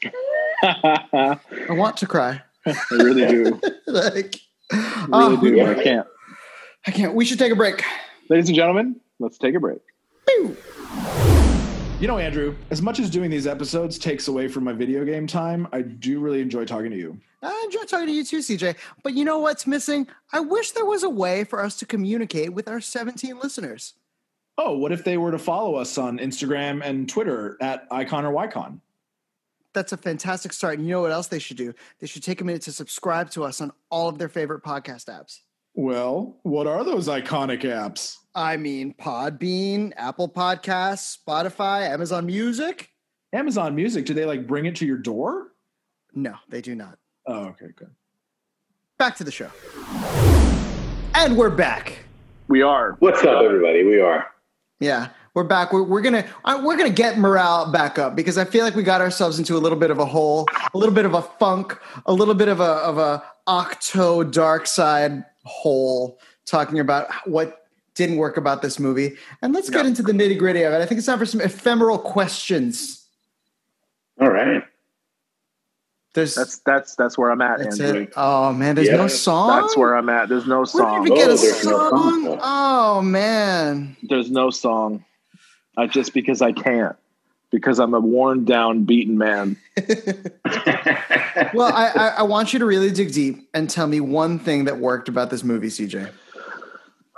[0.64, 1.38] I
[1.70, 3.62] want to cry." I really do.
[3.88, 4.40] like,
[4.72, 5.66] I oh, really do.
[5.66, 6.08] I can't.
[6.86, 7.14] I can't.
[7.14, 7.84] We should take a break.
[8.30, 9.80] Ladies and gentlemen, let's take a break.
[12.00, 15.26] You know, Andrew, as much as doing these episodes takes away from my video game
[15.26, 17.20] time, I do really enjoy talking to you.
[17.42, 18.76] I enjoy talking to you too, CJ.
[19.02, 20.08] But you know what's missing?
[20.32, 23.96] I wish there was a way for us to communicate with our 17 listeners.
[24.60, 28.32] Oh, what if they were to follow us on Instagram and Twitter at Icon or
[28.32, 28.80] Ycon?
[29.74, 30.78] That's a fantastic start.
[30.78, 31.74] And you know what else they should do?
[32.00, 35.06] They should take a minute to subscribe to us on all of their favorite podcast
[35.06, 35.40] apps.
[35.78, 38.18] Well, what are those iconic apps?
[38.34, 42.90] I mean, Podbean, Apple Podcasts, Spotify, Amazon Music.
[43.32, 45.50] Amazon Music, do they like bring it to your door?
[46.16, 46.98] No, they do not.
[47.28, 47.92] Oh, okay, good.
[48.98, 49.52] Back to the show.
[51.14, 52.00] And we're back.
[52.48, 52.96] We are.
[52.98, 54.26] what's up everybody we are
[54.80, 55.74] Yeah, we're back.
[55.74, 56.26] We're, we're gonna
[56.64, 59.60] we're gonna get morale back up because I feel like we got ourselves into a
[59.60, 62.62] little bit of a hole, a little bit of a funk, a little bit of
[62.62, 67.64] a of a octo dark side hole, talking about what
[67.96, 69.16] didn't work about this movie.
[69.42, 70.82] And let's get into the nitty gritty of it.
[70.82, 73.08] I think it's time for some ephemeral questions.
[74.22, 74.64] all right
[76.14, 78.04] There's That's that's that's where I'm at, that's Andrew.
[78.04, 78.14] it.
[78.16, 79.62] Oh man, there's no song.
[79.62, 80.30] That's where I'm at.
[80.30, 81.04] There's no we song.
[81.06, 82.24] didn't even get Oh, a there's no song.
[82.26, 82.40] song.
[82.42, 83.98] Oh man.
[84.04, 85.04] There's no song.
[85.76, 86.96] I just because I can't.
[87.50, 89.58] Because I'm a worn down, beaten man.
[91.54, 94.66] Well, I, I, I want you to really dig deep and tell me one thing
[94.66, 96.12] that worked about this movie, CJ.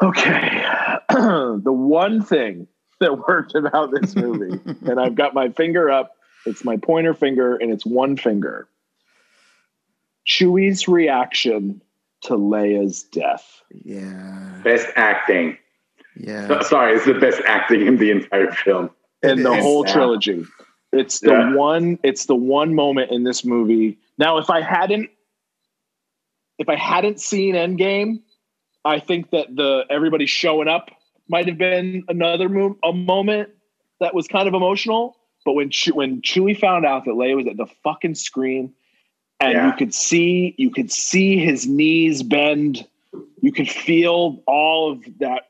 [0.01, 0.65] Okay.
[1.09, 2.67] the one thing
[2.99, 6.15] that worked about this movie, and I've got my finger up.
[6.45, 8.67] It's my pointer finger, and it's one finger.
[10.25, 11.81] Chewie's reaction
[12.21, 13.61] to Leia's death.
[13.83, 14.59] Yeah.
[14.63, 15.57] Best acting.
[16.15, 16.61] Yeah.
[16.61, 18.89] Sorry, it's the best acting in the entire film.
[19.23, 19.93] In the whole Yeah.
[19.93, 20.45] trilogy.
[20.91, 21.53] It's the Yeah.
[21.53, 21.99] one.
[22.03, 23.97] It's the one moment in this movie.
[24.17, 25.09] Now, if I hadn't,
[26.57, 28.21] if I hadn't seen Endgame,
[28.85, 30.89] I think that the everybody showing up
[31.27, 32.47] might have been another
[32.83, 33.49] a moment
[33.99, 35.15] that was kind of emotional.
[35.45, 38.73] But when Chew- when Chewie found out that Leia was at the fucking screen,
[39.39, 39.67] and Yeah.
[39.67, 42.85] you could see you could see his knees bend,
[43.41, 45.45] you could feel all of that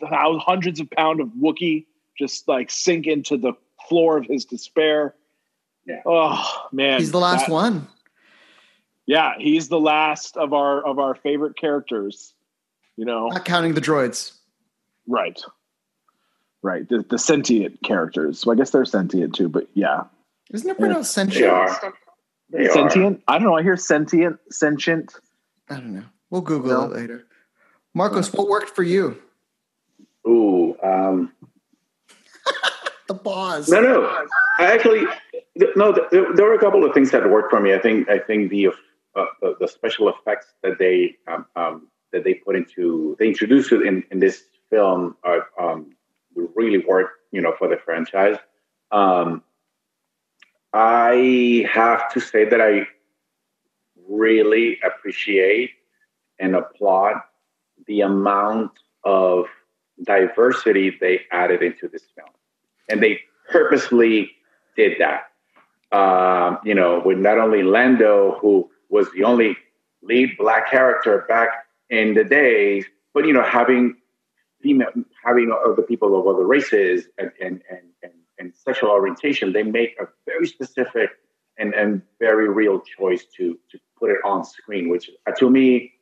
[0.00, 1.84] hundreds of pound of Wookiee
[2.18, 3.52] just like sink into the
[3.88, 5.14] floor of his despair.
[5.86, 6.02] Yeah.
[6.06, 7.88] Oh man, He's the last that- one.
[9.04, 12.34] Yeah, he's the last of our of our favorite characters.
[12.96, 14.32] You know, Not counting the droids.
[15.08, 15.40] right,
[16.62, 16.88] right.
[16.88, 18.38] The, the sentient characters.
[18.38, 19.48] So I guess they're sentient too.
[19.48, 20.04] But yeah,
[20.52, 21.50] Isn't it pronounced They sentient?
[21.52, 21.94] are.
[22.50, 22.72] They are.
[22.72, 23.22] sentient.
[23.26, 23.56] I don't know.
[23.56, 25.14] I hear sentient, sentient.
[25.68, 26.04] I don't know.
[26.30, 26.82] We'll Google No.
[26.84, 27.26] it later.
[27.94, 29.20] Marcos, what worked for you?
[30.28, 31.32] Ooh, um,
[33.08, 33.68] The pause.
[33.68, 34.26] no, no.
[34.58, 35.04] I actually,
[35.76, 35.92] no.
[36.10, 37.74] There, there were a couple of things that worked for me.
[37.74, 38.68] I think, I think the
[39.14, 39.24] uh,
[39.60, 44.18] the, special effects that they um, um, that they put into they introduced in in
[44.20, 45.94] this film are um,
[46.34, 47.18] really worked.
[47.32, 48.36] You know, for the franchise.
[48.90, 49.42] Um,
[50.74, 52.86] I have to say that I
[54.08, 55.70] really appreciate
[56.38, 57.16] and applaud
[57.86, 58.72] the amount
[59.04, 59.46] of
[60.04, 62.28] diversity they added into this film.
[62.88, 63.20] And they
[63.50, 64.30] purposely
[64.76, 65.24] did that.
[65.96, 69.56] Um, you know, with not only Lando, who was the only
[70.02, 73.96] lead black character back in the days, but you know, having
[74.62, 74.88] female,
[75.24, 79.96] having other people of other races and and and, and, and sexual orientation, they make
[80.00, 81.10] a very specific
[81.58, 85.92] and, and very real choice to to put it on screen, which uh, to me,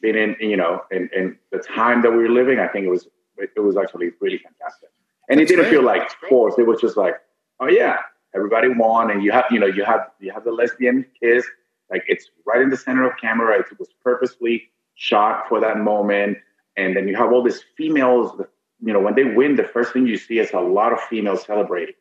[0.00, 2.90] being in you know in, in the time that we were living, I think it
[2.90, 3.06] was
[3.36, 4.88] it was actually really fantastic.
[5.30, 5.78] And That's it didn't great.
[5.78, 6.58] feel like forced.
[6.58, 7.14] It was just like,
[7.60, 7.96] oh yeah,
[8.34, 11.46] everybody won, and you have you know you have you have the lesbian kiss,
[11.90, 13.58] like it's right in the center of camera.
[13.60, 16.38] It was purposely shot for that moment,
[16.76, 18.42] and then you have all these females.
[18.82, 21.44] You know, when they win, the first thing you see is a lot of females
[21.44, 21.94] celebrating.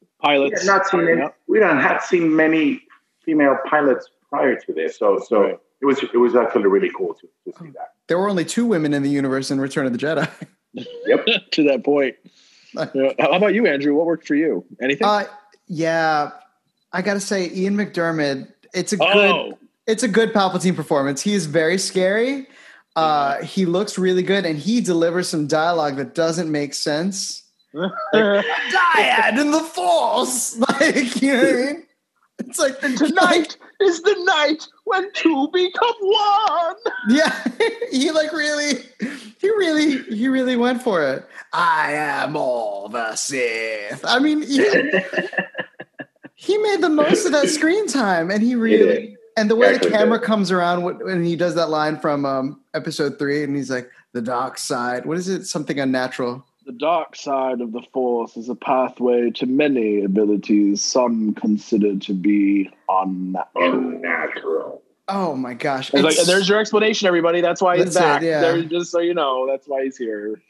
[0.00, 0.60] We Pilots.
[0.66, 1.28] have not seen any, Yeah.
[1.48, 2.82] we don't have seen many
[3.24, 5.58] female pilots prior to this, so so Right.
[5.80, 7.72] it was it was actually really cool to, to see hmm.
[7.72, 7.94] that.
[8.06, 10.30] There were only two women in the universe in Return of the Jedi.
[10.74, 11.26] Yep.
[11.52, 12.16] to that point.
[12.76, 13.94] How about you, Andrew?
[13.94, 14.64] What worked for you?
[14.80, 15.06] Anything?
[15.06, 15.24] Uh,
[15.66, 16.30] yeah,
[16.92, 18.52] I gotta say, Ian McDiarmid.
[18.74, 19.16] It's a good.
[19.16, 21.22] oh, It's a good Palpatine performance.
[21.22, 22.46] He is very scary.
[22.94, 27.42] Uh, he looks really good, and he delivers some dialogue that doesn't make sense.
[27.74, 31.85] Dyad in the Force, like you know what I mean?
[32.38, 36.76] It's like tonight is the night when two become one.
[37.08, 37.44] Yeah,
[37.90, 38.84] he like really,
[39.40, 41.26] he really, he really went for it.
[41.52, 44.04] I am all the Sith.
[44.04, 44.58] I mean, he,
[46.34, 49.90] he made the most of that screen time, and he really, and the way the
[49.90, 50.26] camera did.
[50.26, 53.90] comes around when, when he does that line from um, episode three, and he's like,
[54.12, 55.46] "The dark side." What is it?
[55.46, 56.44] Something unnatural.
[56.76, 62.12] The dark side of the Force is a pathway to many abilities, some considered to
[62.12, 63.72] be unnatural.
[63.72, 64.82] Unnatural.
[65.08, 65.94] Oh my gosh!
[65.94, 67.40] It's like, there's your explanation, everybody.
[67.40, 68.22] That's why he's That's it, back.
[68.22, 68.40] yeah.
[68.42, 70.42] There, just so you know, that's why he's here.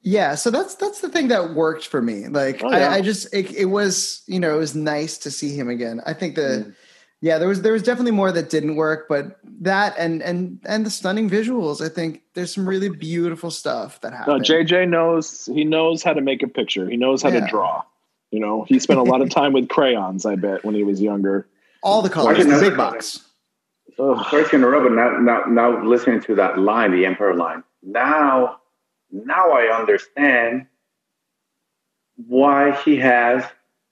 [0.00, 2.28] Yeah, so that's that's the thing that worked for me.
[2.28, 2.88] Like Oh, yeah.
[2.88, 6.00] I, I just it, it was you know it was nice to see him again.
[6.06, 6.74] I think the Mm.
[7.22, 10.84] Yeah there was there was definitely more that didn't work, but that and and and
[10.84, 11.80] the stunning visuals.
[11.84, 14.44] I think there's some really beautiful stuff that No, happened.
[14.44, 16.86] JJ knows he knows how to make a picture.
[16.90, 17.40] He knows how Yeah.
[17.40, 17.82] to draw.
[18.30, 20.26] You know, he spent a lot of time with crayons.
[20.26, 21.46] I bet when he was younger.
[21.82, 23.20] All the colors, Watching the big box.
[23.98, 24.24] Ugh.
[24.30, 28.58] Sorry to interrupt, but now, now, now listening to that line, the Emperor line, now,
[29.10, 30.66] now I understand
[32.26, 33.44] why he has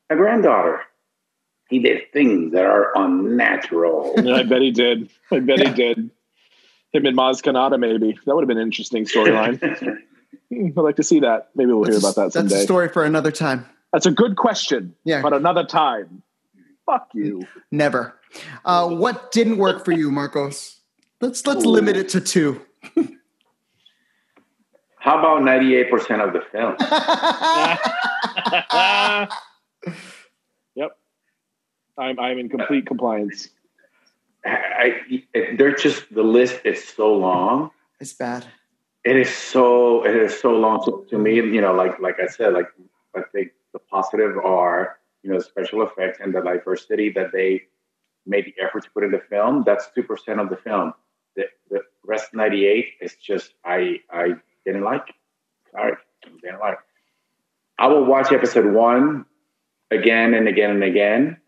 [0.08, 0.80] a granddaughter.
[1.70, 4.12] He did things that are unnatural.
[4.22, 5.08] Yeah, I bet he did.
[5.30, 5.68] I bet Yeah.
[5.68, 6.10] he did.
[6.92, 9.62] Him and Maz Kanata, maybe that would have been an interesting storyline.
[10.52, 11.50] I'd like to see that.
[11.54, 12.48] Maybe we'll hear That's a- about that someday.
[12.50, 13.64] That's a story for another time.
[13.92, 14.94] That's a good question.
[15.04, 15.22] Yeah.
[15.22, 16.22] but another time.
[16.86, 17.46] Fuck you.
[17.70, 18.16] Never.
[18.64, 20.80] Uh, what didn't work for you, Marcos?
[21.20, 22.60] Let's let's limit it to two.
[24.98, 26.76] How about 98% of the film?
[31.98, 32.06] yep.
[32.06, 33.48] I'm I'm in complete compliance.
[34.44, 34.96] I,
[35.34, 37.70] I, they're just, the list is so long.
[38.00, 38.46] it's bad.
[39.04, 41.34] it is so it is so long to, to me.
[41.36, 42.68] You know, like like I said, like
[43.14, 47.62] I think the positive are you know special effects and the diversity that they
[48.26, 49.62] made the effort to put in the film.
[49.64, 50.92] That's two percent of the film.
[51.36, 54.34] The, the rest ninety eight is just I I
[54.64, 55.08] didn't like.
[55.08, 55.14] It.
[55.72, 55.94] Sorry,
[56.42, 56.78] didn't like.
[57.78, 59.24] I will watch episode one
[59.90, 61.39] again and again and again.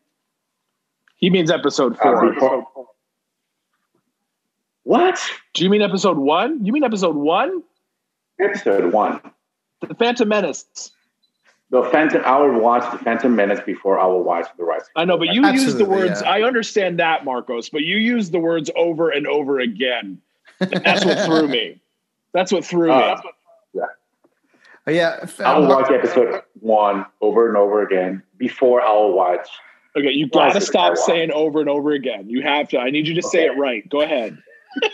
[1.23, 2.27] He means episode four.
[2.29, 2.67] Uh, before-
[4.83, 5.21] what?
[5.55, 6.65] Do you mean episode one?
[6.67, 7.63] You mean episode one?
[8.41, 9.21] Episode one.
[9.87, 10.91] The Phantom Menace.
[11.71, 12.23] The Phantom.
[12.27, 14.91] I will watch the Phantom Menace before I will watch the rest.
[14.97, 16.21] I know, but you use the words.
[16.23, 16.29] yeah.
[16.29, 20.21] I understand that, Marcos, but you use the words over and over again.
[20.59, 21.81] That's what threw me.
[22.33, 22.95] That's what threw me.
[22.95, 23.17] Uh,
[24.85, 29.49] Oh, yeah, I will watch episode one over and over again before I will watch.
[29.97, 32.29] Okay, you got to Rise stop saying over and over again.
[32.29, 32.79] You have to.
[32.79, 33.87] I need you to say it right.
[33.91, 34.39] Go ahead.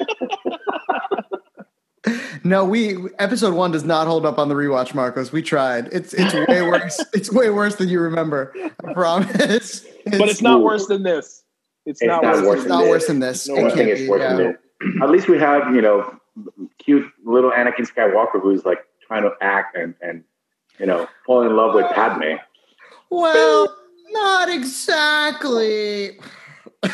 [2.44, 5.30] no, we episode one does not hold up on the rewatch, Marcos.
[5.30, 5.88] We tried.
[5.92, 7.04] It's it's way worse.
[7.12, 8.52] it's way worse than you remember.
[8.84, 9.80] I promise.
[10.04, 11.44] But it's not worse than this.
[11.86, 12.44] It's, It's not, not worse.
[12.46, 12.90] worse It's than not this.
[12.90, 13.48] worse than this.
[13.48, 14.36] No, It I I think can't it's be, worse yeah.
[14.36, 14.60] than it.
[15.02, 16.18] At least we have you know
[16.78, 20.24] cute little Anakin Skywalker who's like trying to act and and
[20.78, 22.36] you know fall in love with Padme.
[23.10, 23.74] Well,
[24.10, 26.18] not exactly.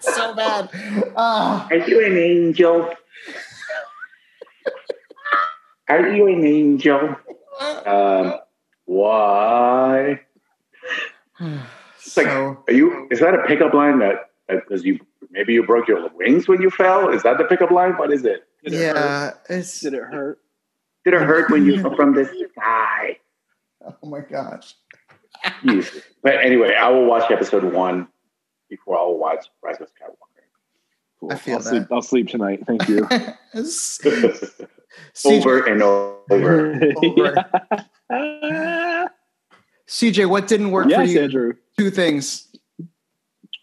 [0.00, 0.70] so bad.
[1.16, 1.66] Ah.
[1.70, 2.92] Are you an angel?
[5.88, 7.16] Are you an angel?
[7.84, 8.34] Um,
[8.84, 10.20] why?
[11.40, 13.08] It's like, so are you?
[13.10, 16.70] Is that a pickup line that because you maybe you broke your wings when you
[16.70, 17.08] fell?
[17.08, 17.92] Is that the pickup line?
[17.92, 18.44] What is it?
[18.64, 18.96] Did it hurt?
[19.48, 20.38] yeah, it's Did it hurt?
[21.04, 23.16] Did it hurt when you fell from the sky?
[23.84, 24.74] oh my gosh.
[25.64, 26.02] Jesus.
[26.22, 28.08] But anyway, I will watch episode one
[28.68, 30.14] before I will watch Rise of Skywalker.
[31.18, 31.32] Cool.
[31.32, 31.82] I feel I'll sleep.
[31.92, 32.60] I'll sleep tonight.
[32.66, 33.02] Thank you.
[33.54, 34.46] CJ,
[35.26, 36.74] over and over.
[39.88, 41.20] CJ, what didn't work for you?
[41.20, 41.54] Andrew.
[41.78, 42.48] Two things.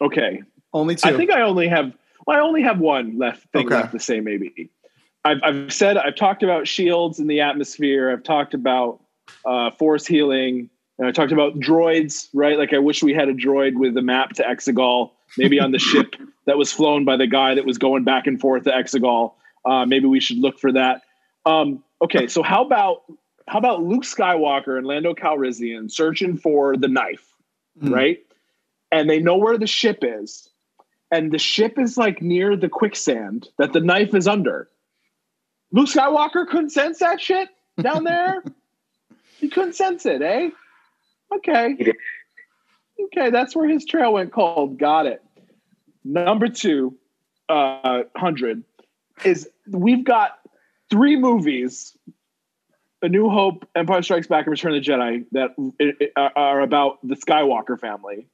[0.00, 0.42] Okay.
[0.72, 1.08] Only two.
[1.08, 1.92] I think I only have
[2.26, 3.74] well, I only have one left thing Okay.
[3.74, 4.70] left to say maybe.
[5.24, 8.10] I've I've said I've talked about shields in the atmosphere.
[8.10, 9.00] I've talked about
[9.44, 10.70] uh, force healing.
[10.98, 12.58] And I talked about droids, right?
[12.58, 15.78] Like I wish we had a droid with a map to Exegol, maybe on the
[15.90, 19.34] ship that was flown by the guy that was going back and forth to Exegol.
[19.64, 21.02] Uh, maybe we should look for that.
[21.46, 23.02] Um, okay, so how about
[23.46, 27.32] how about Luke Skywalker and Lando Calrissian searching for the knife,
[27.80, 27.94] Hmm.
[27.94, 28.18] right?
[28.90, 30.50] And they know where the ship is,
[31.10, 34.68] and the ship is like near the quicksand that the knife is under.
[35.72, 37.48] Luke Skywalker couldn't sense that shit
[37.80, 38.42] down there.
[39.38, 40.50] he couldn't sense it, eh?
[41.34, 41.76] Okay.
[43.00, 44.78] Okay, that's where his trail went cold.
[44.78, 45.22] Got it.
[46.04, 46.96] Number two,
[47.48, 48.64] uh, hundred
[49.24, 50.38] is we've got
[50.90, 51.96] three movies:
[53.02, 55.54] A New Hope, Empire Strikes Back, and Return of the Jedi that
[56.16, 58.26] i- are about the Skywalker family.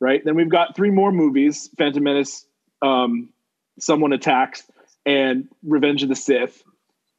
[0.00, 0.22] Right.
[0.24, 2.46] Then we've got three more movies: Phantom Menace,
[2.82, 3.30] um,
[3.78, 4.70] Someone Attacks,
[5.06, 6.62] and Revenge of the Sith,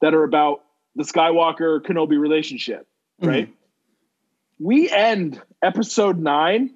[0.01, 0.63] that are about
[0.95, 2.87] the Skywalker Kenobi relationship.
[3.19, 3.49] Right.
[4.59, 6.75] We end episode nine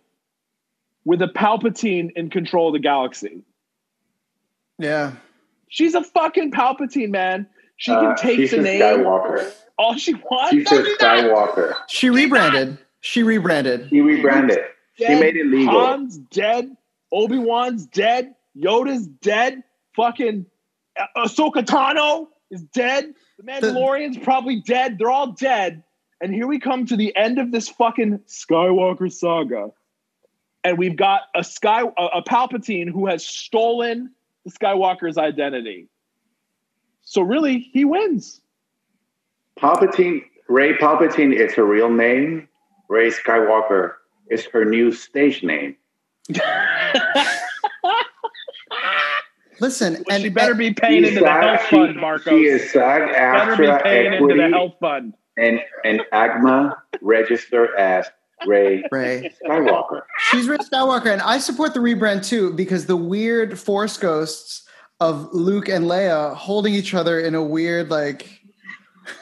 [1.06, 3.42] with a Palpatine in control of the galaxy.
[4.78, 5.14] Yeah.
[5.70, 7.48] She's a fucking Palpatine, man.
[7.78, 9.54] She can Uh, take the name Skywalker.
[9.78, 10.52] all she wants.
[10.52, 10.98] She's Don't a.
[10.98, 11.76] Skywalker.
[11.88, 12.78] She rebranded.
[13.02, 13.88] She rebranded.
[13.88, 14.60] He rebranded.
[14.96, 15.20] She Dead.
[15.22, 15.86] made it legal.
[15.86, 16.76] Han's dead.
[17.12, 18.36] Obi Wan's dead.
[18.58, 19.64] Yoda's dead.
[19.96, 20.46] Fucking
[21.00, 23.14] uh, Ahsoka Tano is dead.
[23.38, 24.98] The Mandalorian's probably dead.
[24.98, 25.84] They're all dead.
[26.22, 29.72] And here we come to the end of this fucking Skywalker saga.
[30.64, 34.12] And we've got a sky a, a Palpatine who has stolen
[34.46, 35.88] the Skywalker's identity.
[37.02, 38.42] So really, he wins.
[39.58, 42.48] Palpatine, Rey Palpatine is her real name.
[42.90, 43.94] Rey Skywalker
[44.30, 45.76] is her new stage name.
[49.62, 52.32] Listen, Well, and she better and- be paying into the health she- fund, Marcos.
[52.32, 55.14] She is SAG better be AFTRA paying into the health fund.
[55.40, 58.08] And, and AGMA register as
[58.46, 59.34] Rey Rey.
[59.46, 60.02] Skywalker.
[60.32, 64.68] She's Rey Skywalker, and I support the rebrand too because the weird Force ghosts
[65.00, 68.42] of Luke and Leia holding each other in a weird like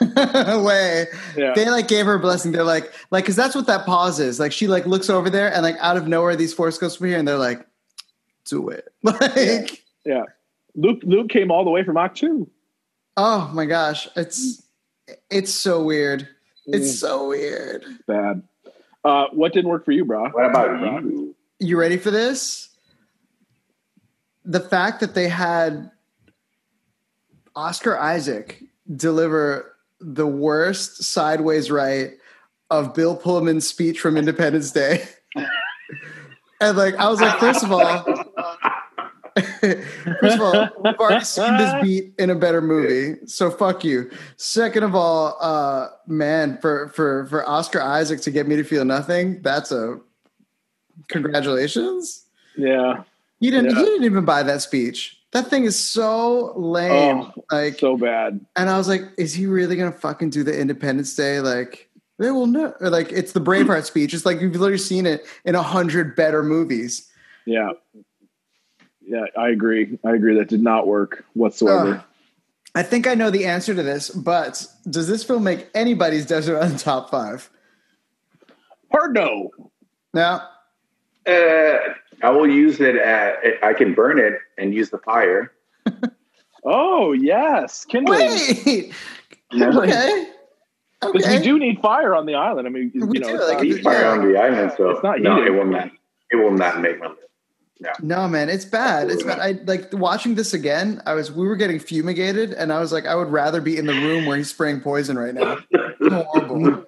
[0.00, 1.06] way.
[1.36, 1.52] Yeah.
[1.54, 2.52] They like gave her a blessing.
[2.52, 4.38] They're like, like, because that's what that pause is.
[4.38, 7.06] Like, she like looks over there, and like out of nowhere, these Force ghosts were
[7.08, 7.66] here, and they're like,
[8.44, 10.24] "Do it!" Like, Yeah.
[10.74, 12.48] Luke Luke came all the way from Ahch-To.
[13.16, 14.62] oh my gosh, it's
[15.30, 16.28] it's so weird.
[16.66, 17.84] It's so weird.
[18.06, 18.42] Bad.
[19.04, 20.28] Uh, what didn't work for you, bro?
[20.30, 21.34] What about you?
[21.58, 22.68] You ready for this?
[24.44, 25.90] The fact that they had
[27.56, 28.62] Oscar Isaac
[28.94, 32.12] deliver the worst sideways right
[32.70, 35.04] of Bill Pullman's speech from Independence Day.
[36.60, 38.04] and like I was like, first of all,
[39.60, 44.10] first of all, we've already seen this beat in a better movie, so fuck you.
[44.36, 48.84] Second of all, uh, man, for for for Oscar Isaac to get me to feel
[48.84, 49.98] nothing, that's a
[51.08, 52.24] congratulations.
[52.56, 53.02] Yeah.
[53.40, 53.70] He didn't.
[53.70, 53.78] Yeah.
[53.78, 55.16] He didn't even buy that speech.
[55.32, 57.18] That thing is so lame.
[57.36, 58.40] Oh, like, So bad.
[58.56, 61.40] and I was like, is he really gonna fucking do the Independence Day?
[61.40, 62.74] Like, they will know.
[62.80, 64.14] Or like, it's the Braveheart speech.
[64.14, 67.08] It's like you've literally seen it in a hundred better movies.
[67.44, 67.72] Yeah.
[69.08, 69.98] Yeah, I agree.
[70.04, 70.36] I agree.
[70.38, 71.94] That did not work whatsoever.
[71.94, 72.04] Ugh.
[72.74, 76.58] I think I know the answer to this, but does this film make anybody's Desert
[76.58, 77.48] Island top five?
[78.92, 79.50] Hard no.
[80.14, 80.48] Now,
[81.26, 81.78] Uh,
[82.22, 83.36] I will use it at.
[83.62, 85.52] I can burn it and use the fire.
[86.64, 88.18] Oh yes, kindling.
[88.66, 88.92] wait.
[89.52, 89.68] Yeah.
[89.78, 90.26] Okay.
[91.00, 91.38] Because Okay.
[91.38, 92.66] we do need fire on the island.
[92.66, 94.10] I mean, you We know, do, it's like, not- we- fire Yeah.
[94.10, 95.88] on the island, so It's not no, it will not.
[96.30, 97.20] It will not make my list.
[98.02, 99.08] No, man, it's bad.
[99.10, 99.38] It's bad.
[99.38, 101.00] I like watching this again.
[101.06, 103.86] I was we were getting fumigated, and I was like, I would rather be in
[103.86, 105.58] the room where he's spraying poison right now.
[106.02, 106.84] Horrible.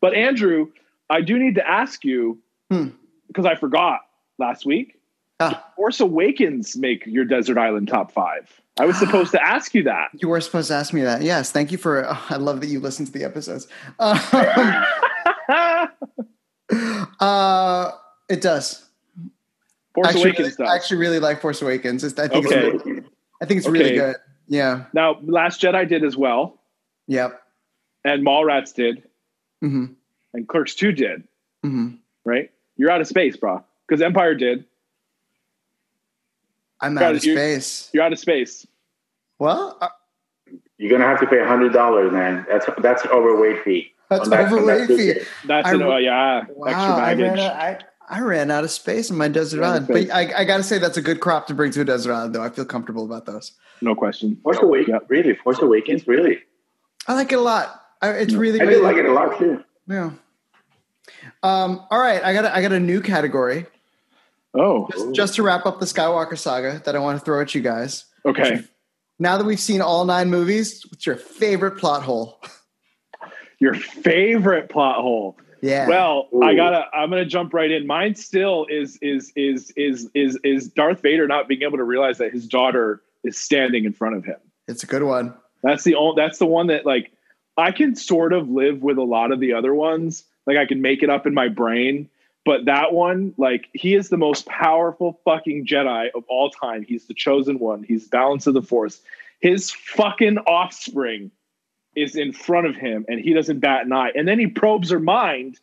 [0.00, 0.68] but Andrew,
[1.08, 2.38] I do need to ask you
[2.70, 2.88] Hmm.
[3.28, 4.00] because I forgot
[4.38, 4.96] last week.
[5.42, 5.64] Ah.
[5.76, 8.60] Force Awakens make your desert island top five.
[8.78, 10.08] I was supposed to ask you that.
[10.14, 11.22] You were supposed to ask me that.
[11.22, 12.04] Yes, thank you for.
[12.06, 13.66] oh, I love that you listen to the episodes.
[14.00, 15.88] Um,
[17.20, 17.90] uh,
[18.28, 18.86] it does.
[20.04, 20.72] Force actually, Awakens really, does.
[20.72, 22.04] I actually really like Force Awakens.
[22.04, 22.68] It's, I think Okay.
[22.70, 23.02] it's really,
[23.42, 24.16] I think it's really good.
[24.48, 24.84] Yeah.
[24.92, 26.58] now, Last Jedi did as well,
[27.06, 27.40] Yep.
[28.04, 29.02] and Mallrats did,
[29.60, 29.86] hmm
[30.32, 31.24] and Clerks Two did.
[31.62, 31.90] hmm
[32.24, 32.50] Right?
[32.76, 33.64] You're out of space, bro.
[33.88, 34.64] Because Empire did.
[36.80, 37.18] I'm Got out it.
[37.18, 37.90] of You- space.
[37.92, 38.66] You're out of space.
[39.38, 39.88] Well, uh,
[40.78, 42.46] You're gonna have to pay a hundred dollars, man.
[42.48, 43.92] That's that's overweight fee.
[44.08, 44.96] that's On that- on that overweight fee.
[44.96, 45.28] ticket.
[45.46, 47.38] That's I- an oh yeah, extra Wow, I baggage.
[47.40, 47.78] I,
[48.10, 49.86] I ran out of space in my desert island.
[49.86, 50.10] But.
[50.10, 52.34] I, I got to say, that's a good crop to bring to a desert island,
[52.34, 52.42] though.
[52.42, 53.52] I feel comfortable about those.
[53.80, 54.36] no question.
[54.42, 55.04] Force Awakens, Yep.
[55.08, 55.34] really?
[55.36, 56.40] Force Awakens, really?
[57.06, 57.80] I like it a lot.
[58.02, 59.62] I, it's really, I really like it a lot too.
[59.86, 60.10] Yeah.
[61.42, 63.66] Um, all right, I got a, I got a new category
[64.54, 67.54] Oh, just, just to wrap up the Skywalker saga that I want to throw at
[67.54, 68.06] you guys.
[68.24, 68.62] okay.
[69.18, 72.40] Now that we've seen all nine movies, what's your favorite plot hole?
[73.60, 75.36] Your favorite plot hole.
[75.62, 75.88] Yeah.
[75.88, 76.42] Well, Ooh.
[76.42, 76.86] I gotta.
[76.92, 77.86] I'm gonna jump right in.
[77.86, 82.18] Mine still is is is is is is Darth Vader not being able to realize
[82.18, 84.36] that his daughter is standing in front of him.
[84.68, 85.34] it's a good one.
[85.62, 86.20] That's the only.
[86.20, 87.12] That's the one that like
[87.56, 90.24] I can sort of live with a lot of the other ones.
[90.46, 92.08] Like I can make it up in my brain,
[92.44, 96.82] but that one, like he is the most powerful fucking Jedi of all time.
[96.82, 97.82] He's the chosen one.
[97.82, 99.00] He's balance of the Force.
[99.40, 101.30] His fucking offspring
[101.96, 104.12] is in front of him, and he doesn't bat an eye.
[104.14, 105.58] And then he probes her mind.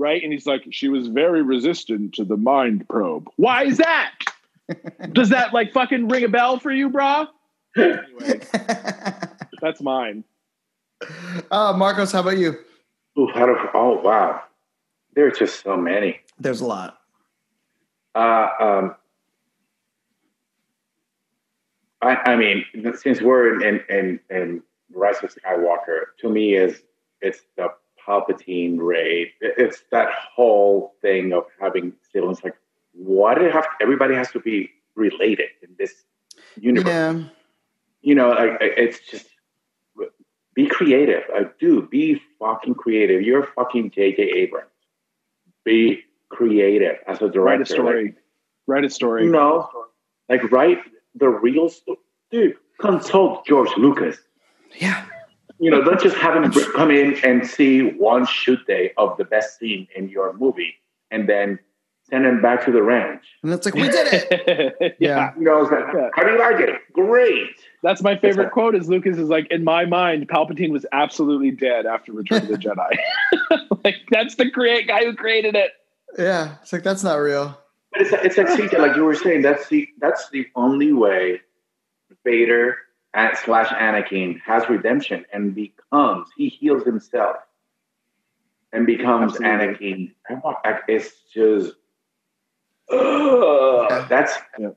[0.00, 3.28] Right, and he's like, she was very resistant to the mind probe.
[3.34, 4.12] Why is that?
[5.12, 7.26] Does that like fucking ring a bell for you, brah?
[7.76, 8.40] Anyway,
[9.60, 10.22] that's mine.
[11.50, 12.56] uh, Marcos, how about you?
[13.18, 14.40] Ooh, out of oh wow,
[15.14, 16.20] there are just so many.
[16.38, 16.98] There's a lot.
[18.14, 18.94] Uh, um,
[22.00, 22.64] I, I mean,
[22.96, 24.62] since we're in, in, in, in
[24.98, 26.82] Rise of Skywalker, to me is
[27.20, 27.68] it's the
[28.06, 29.28] Palpatine raid.
[29.40, 32.42] It's that whole thing of having siblings.
[32.42, 32.56] Like,
[32.92, 33.66] why do you have?
[33.80, 35.92] Everybody has to be related in this
[36.60, 36.88] universe.
[36.88, 37.22] Yeah.
[38.02, 39.26] You know, like it's just
[40.54, 41.22] be creative.
[41.32, 43.22] Like, dude, be fucking creative.
[43.22, 44.22] You're fucking J.J.
[44.22, 44.70] Abrams.
[45.64, 47.40] Be creative as a director.
[47.42, 48.14] Write a Like, story.
[48.66, 49.24] Write a story.
[49.24, 49.68] you know,
[50.28, 50.78] like write
[51.14, 51.98] the real story.
[52.30, 54.16] Dude, consult George Lucas.
[54.76, 55.04] Yeah.
[55.58, 59.24] You know, don't just have him come in and see one shoot day of the
[59.24, 60.74] best scene in your movie
[61.10, 61.58] and then
[62.08, 63.24] send him back to the ranch.
[63.42, 64.96] And it's like, we did it.
[65.00, 65.32] yeah.
[65.36, 66.80] You know, it's like, how do you like it?
[66.92, 67.50] Great.
[67.82, 71.86] That's my favorite quote is Lucas is like, in my mind, Palpatine was absolutely dead
[71.86, 73.78] after Return of the Jedi.
[73.84, 75.72] like that's the create guy who created it.
[76.18, 76.56] Yeah.
[76.62, 77.58] It's like, that's not real.
[77.92, 81.40] But it's, it's like CJ, like you were saying, that's the that's the only way
[82.24, 82.76] Vader and
[83.44, 87.36] slash Anakin has redemption and becomes he heals himself
[88.72, 90.14] and becomes Absolutely.
[90.30, 90.82] Anakin.
[90.88, 91.72] It's just
[92.90, 94.70] ugh, that's Yeah.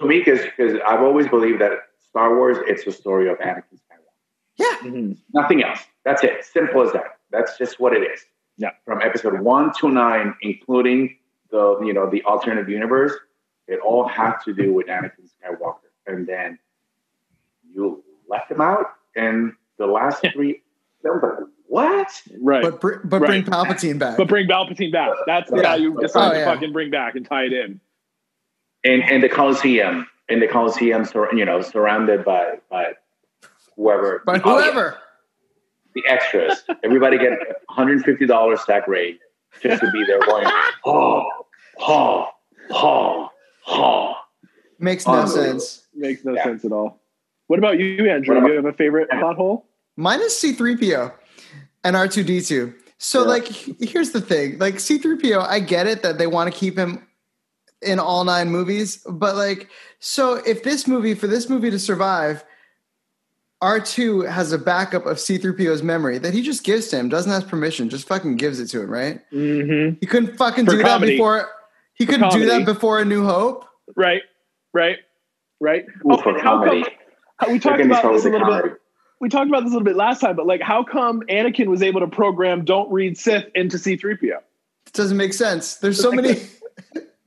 [0.00, 4.14] to me because I've always believed that Star Wars it's a story of Anakin Skywalker.
[4.56, 4.76] Yeah.
[4.82, 5.12] Mm-hmm.
[5.32, 5.80] Nothing else.
[6.04, 6.44] That's it.
[6.44, 7.18] Simple as that.
[7.30, 8.24] That's just what it is.
[8.56, 8.70] Yeah.
[8.84, 11.16] From episode one to nine, including
[11.50, 13.12] the you know the alternate universe,
[13.66, 15.90] it all has to do with Anakin Skywalker.
[16.06, 16.58] And then
[17.74, 20.62] you left him out, and the last three.
[21.04, 22.22] I was like, what?
[22.40, 22.62] Right.
[22.62, 23.26] But br- but Right.
[23.28, 24.16] bring Palpatine back.
[24.16, 25.10] But bring Palpatine back.
[25.26, 25.62] That's the Yeah.
[25.62, 26.44] guy you decide Oh, to yeah.
[26.46, 27.80] fucking bring back and tie it in.
[28.84, 32.94] And and the Coliseum, in the Coliseum, sur- you know, surrounded by by
[33.76, 34.98] whoever, But the audience, whoever.
[35.94, 37.32] the extras, everybody get
[37.68, 39.20] 150 dollars stack rate
[39.62, 40.46] just to be there going,
[40.86, 41.24] oh,
[41.80, 42.28] oh,
[42.70, 43.30] oh,
[43.66, 44.14] oh.
[44.78, 45.60] Makes no Unbelievable.
[45.60, 45.86] sense.
[45.94, 46.44] Makes no Yeah.
[46.44, 47.00] sense at all.
[47.46, 48.34] What about you, Andrew?
[48.34, 49.66] What about- you have a favorite plot hole?
[49.96, 51.12] Mine is C3PO
[51.84, 52.74] and R2D2.
[52.98, 53.28] So, Yeah.
[53.28, 57.06] like, here's the thing like, C3PO, I get it that they want to keep him
[57.82, 59.68] in all nine movies, but, like,
[60.00, 62.42] so if this movie, for this movie to survive,
[63.62, 67.46] R2 has a backup of C3PO's memory that he just gives to him, doesn't ask
[67.48, 69.20] permission, just fucking gives it to him, right?
[69.32, 69.96] Mm-hmm.
[70.00, 71.12] He couldn't fucking For do comedy.
[71.12, 71.48] that before.
[71.94, 73.64] He For couldn't do that before A New Hope.
[73.96, 74.22] Right.
[74.72, 74.98] Right.
[75.60, 75.84] Right.
[76.10, 76.80] Ooh, for and how come- comedy.
[76.82, 76.88] how-
[77.48, 78.80] we talked about this a with the little bit.
[79.20, 81.82] We talked about this a little bit last time, but like, how come Anakin was
[81.82, 84.22] able to program "Don't read Sith" into C-3PO?
[84.22, 85.76] It doesn't make sense.
[85.76, 86.40] There's so many.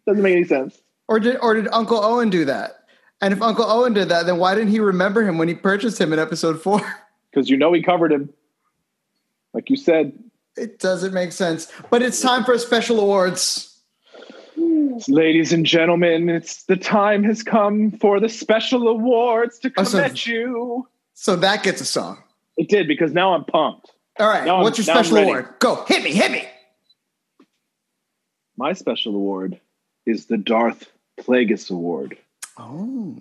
[0.05, 0.79] Doesn't make any sense.
[1.09, 2.85] Or did or did Uncle Owen do that?
[3.21, 5.99] And if Uncle Owen did that, then why didn't he remember him when he purchased
[5.99, 6.81] him in episode four?
[7.29, 8.33] Because you know he covered him,
[9.53, 10.13] like you said.
[10.55, 11.71] It doesn't make sense.
[11.91, 13.66] But it's time for special awards.
[15.07, 19.85] Ladies and gentlemen, it's the time has come for the special awards to Oh, come
[19.85, 20.87] so- at you.
[21.13, 22.17] So that gets a song.
[22.57, 23.91] It did because now I'm pumped.
[24.19, 24.45] All right.
[24.45, 25.47] Now I'm- what's your special award?
[25.59, 25.83] Go.
[25.87, 26.11] Hit me.
[26.11, 26.43] Hit me.
[28.57, 29.59] My special award
[30.05, 32.17] is the Darth Plagueis Award.
[32.59, 33.15] Oh.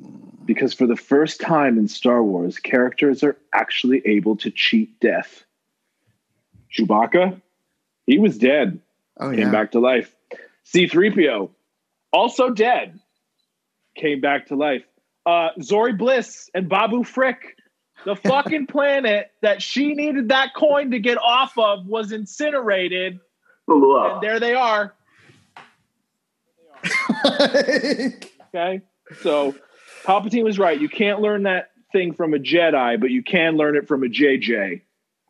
[0.46, 5.44] because for the first time in Star Wars, characters are actually able to cheat death.
[6.72, 7.38] Chewbacca,
[8.06, 8.80] he was dead,
[9.18, 9.50] Oh came yeah.
[9.50, 10.15] back to life.
[10.74, 11.50] C3PO,
[12.12, 12.98] also dead,
[13.96, 14.82] came back to life.
[15.24, 17.56] Uh, Zorii Bliss and Babu Frick,
[18.04, 23.18] the fucking planet that she needed that coin to get off of was incinerated,
[23.68, 24.94] and there they are.
[28.54, 28.80] Okay.
[29.22, 29.54] So
[30.04, 30.80] Palpatine was right.
[30.80, 34.06] You can't learn that thing from a Jedi, but you can learn it from a
[34.06, 34.80] JJ,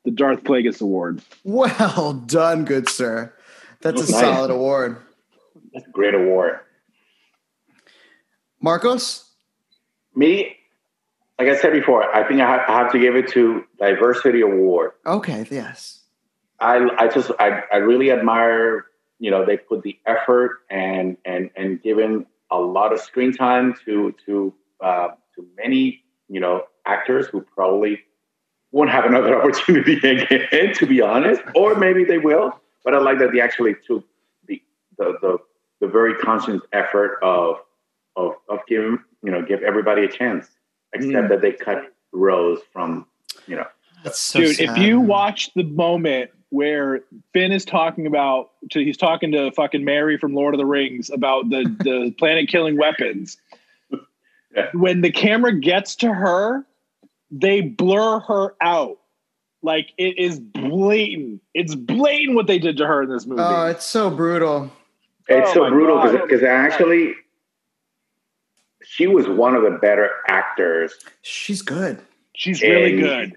[0.04, 1.22] the Darth Plagueis Award.
[1.42, 3.32] well done, good sir.
[3.80, 4.20] That's a Nice.
[4.20, 4.98] solid award.
[5.76, 6.60] That's a great award.
[8.62, 9.30] Marcos?
[10.14, 10.56] Me,
[11.38, 14.40] like I said before, I think I have, I have to give it to Diversity
[14.40, 14.92] Award.
[15.04, 16.00] Okay, yes.
[16.58, 18.86] I I just I, I really admire
[19.18, 23.74] you know they put the effort and and and given a lot of screen time
[23.84, 28.00] to to uh, to many you know actors who probably
[28.72, 33.18] won't have another opportunity again to be honest or maybe they will but I like
[33.18, 34.04] that they actually took
[34.46, 34.62] the
[34.96, 35.38] the the,
[35.80, 37.56] the very conscious effort of
[38.16, 40.48] of of giving you know give everybody a chance
[40.92, 41.28] except Mm.
[41.28, 43.06] that they cut Rose from
[43.46, 43.66] you know
[44.04, 44.70] That's so Dude, sad.
[44.70, 47.00] if you watch the moment where
[47.32, 51.10] Finn is talking about, to, he's talking to fucking Merry from Lord of the Rings
[51.10, 53.36] about the, the planet killing weapons.
[54.54, 54.68] Yeah.
[54.72, 56.64] When the camera gets to her,
[57.32, 58.98] they blur her out.
[59.62, 61.42] Like it is blatant.
[61.52, 63.42] It's blatant what they did to her in this movie.
[63.44, 64.70] Oh, it's so brutal.
[65.28, 67.14] It's Oh so brutal because actually,
[68.84, 70.94] she was one of the better actors.
[71.22, 72.00] She's good.
[72.34, 73.36] She's really good.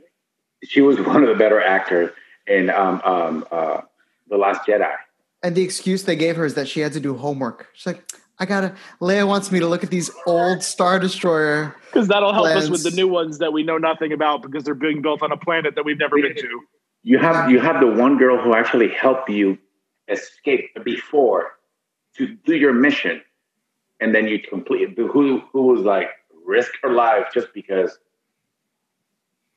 [0.63, 2.11] She was one of the better actors
[2.45, 3.81] in um, um, uh,
[4.29, 4.93] the Last Jedi.
[5.41, 7.69] And the excuse they gave her is that she had to do homework.
[7.73, 8.03] She's like,
[8.39, 8.75] I gotta.
[9.01, 11.75] Leia wants me to look at these old Star Destroyer.
[11.91, 14.73] Because that'll help us with the new ones that we know nothing about because they're
[14.73, 16.61] being built on a planet that we've never been to.
[17.03, 19.57] You have you have the one girl who actually helped you
[20.07, 21.53] escape before
[22.19, 23.21] to do your mission,
[23.99, 26.09] and then you complete who who was like
[26.45, 27.97] risk her life just because.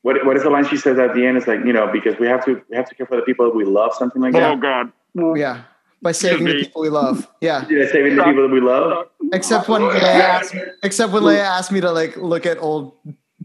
[0.05, 1.37] What, what is the line she says at the end?
[1.37, 3.47] It's like you know because we have to we have to care for the people
[3.47, 4.51] that we love, something like that.
[4.51, 4.91] Oh God.
[5.39, 5.63] Yeah,
[6.01, 7.29] by saving the people we love.
[7.41, 9.07] Yeah, Yeah, saving the people that we love.
[9.33, 12.97] except when Leia asked, except when Leia asked me to like look at old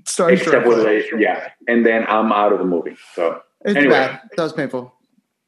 [0.06, 0.42] Star Trek.
[0.42, 2.98] Except when they, yeah, and then I'm out of the movie.
[3.14, 3.94] So It's Anyway.
[3.94, 4.22] bad.
[4.36, 4.94] That was painful.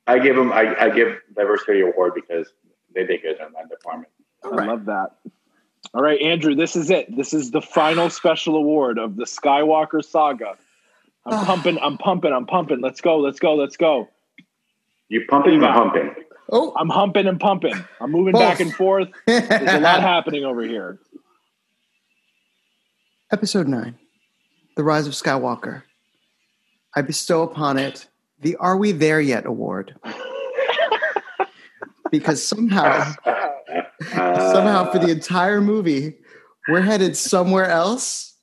[0.05, 2.53] I give them I, I give diversity award because
[2.93, 4.11] they did good in that department.
[4.43, 4.67] I right.
[4.67, 5.15] love that.
[5.93, 7.15] All right, Andrew, this is it.
[7.15, 10.55] This is the final special award of the Skywalker saga.
[11.25, 11.45] I'm ah.
[11.45, 12.81] pumping, I'm pumping, I'm pumping.
[12.81, 14.09] Let's go, let's go, let's go.
[15.09, 16.13] You pumping or humping?
[16.51, 17.75] Oh, I'm humping and pumping.
[18.01, 18.41] I'm moving Both.
[18.41, 18.63] back oh.
[18.63, 19.09] and forth.
[19.25, 20.99] There's a lot happening over here.
[23.31, 23.95] Episode 9
[24.75, 25.83] The Rise of Skywalker.
[26.95, 28.07] I bestow upon it
[28.41, 29.95] the Are We There Yet award.
[32.11, 33.13] Because somehow,
[34.13, 36.15] somehow for the entire movie,
[36.67, 38.35] we're headed somewhere else.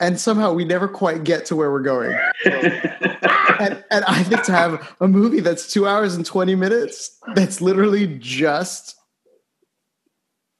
[0.00, 2.16] and somehow we never quite get to where we're going.
[2.44, 7.60] and, and I think to have a movie that's two hours and 20 minutes, that's
[7.60, 8.94] literally just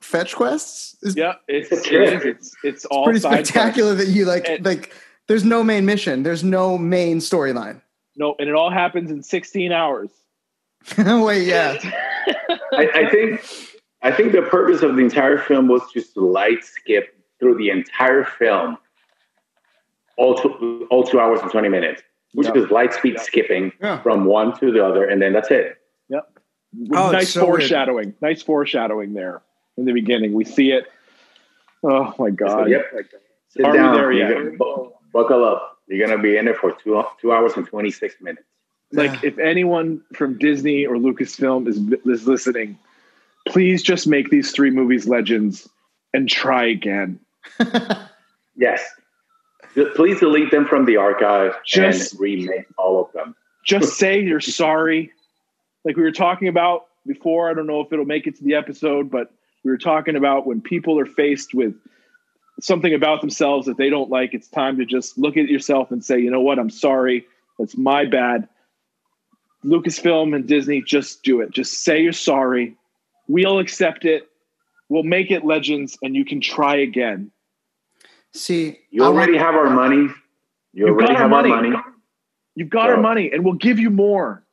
[0.01, 2.25] fetch quests is Yeah, it's It's it is.
[2.25, 4.11] it's it's all pretty spectacular quests.
[4.13, 4.93] that you like, And- like,
[5.29, 7.83] there's no main mission, there's no main storyline.
[8.17, 10.09] No, and it all happens in 16 hours.
[11.25, 11.77] Wait, yeah.
[12.73, 13.45] I, I think
[14.03, 17.71] I think the purpose of the entire film was just to light skip through the
[17.71, 18.79] entire film,
[20.17, 22.03] all two, all two hours and twenty minutes,
[22.35, 22.63] which Yeah.
[22.63, 24.01] is light speed skipping Yeah.
[24.03, 25.77] from one to the other, and then that's it.
[26.93, 27.61] Oh, nice so weird.
[27.61, 28.15] foreshadowing.
[28.21, 29.41] Nice foreshadowing there
[29.79, 30.35] in the beginning.
[30.35, 30.85] We see it.
[31.83, 32.69] Oh my So, god.
[32.69, 32.85] yep.
[33.49, 34.35] Sit Are we there yet?
[34.35, 34.51] gonna
[35.13, 35.79] buckle up.
[35.87, 38.45] You're gonna be in it for two two hours and twenty six minutes.
[38.93, 42.79] Like if anyone from Disney or Lucasfilm is is listening,
[43.47, 45.69] please just make these three movies legends
[46.15, 47.21] and try again.
[48.59, 48.85] Yes.
[49.95, 53.35] Please delete them from the archive Just- and remake all of them.
[53.65, 55.13] Just say you're sorry.
[55.85, 58.55] Like we were talking about before, I don't know if it'll make it to the
[58.55, 59.31] episode, but
[59.65, 61.75] we were talking about when people are faced with
[62.61, 66.05] something about themselves that they don't like, it's time to just look at yourself and
[66.05, 67.25] say, you know what, I'm sorry.
[67.59, 68.49] That's my bad.
[69.65, 71.51] Lucasfilm and Disney, just do it.
[71.51, 72.77] Just say you're sorry.
[73.27, 74.29] We'll accept it.
[74.89, 77.31] We'll make it legends and you can try again.
[78.33, 79.97] See, You I already have our money.
[80.73, 81.51] You You've already got our have money.
[81.51, 81.77] our money.
[82.55, 84.45] You've got our money and we'll give you more.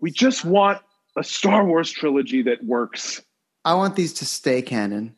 [0.00, 0.78] We just want
[1.16, 3.22] a Star Wars trilogy that works.
[3.64, 5.16] I want these to stay canon.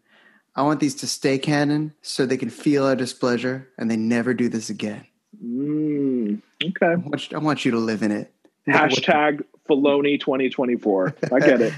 [0.54, 4.34] I want these to stay canon so they can feel our displeasure and they never
[4.34, 5.06] do this again.
[5.42, 7.02] Mm, I okay.
[7.02, 8.32] want, you, I want you to live in it.
[8.68, 11.14] Hashtag Filoni 2024.
[11.32, 11.74] I get it.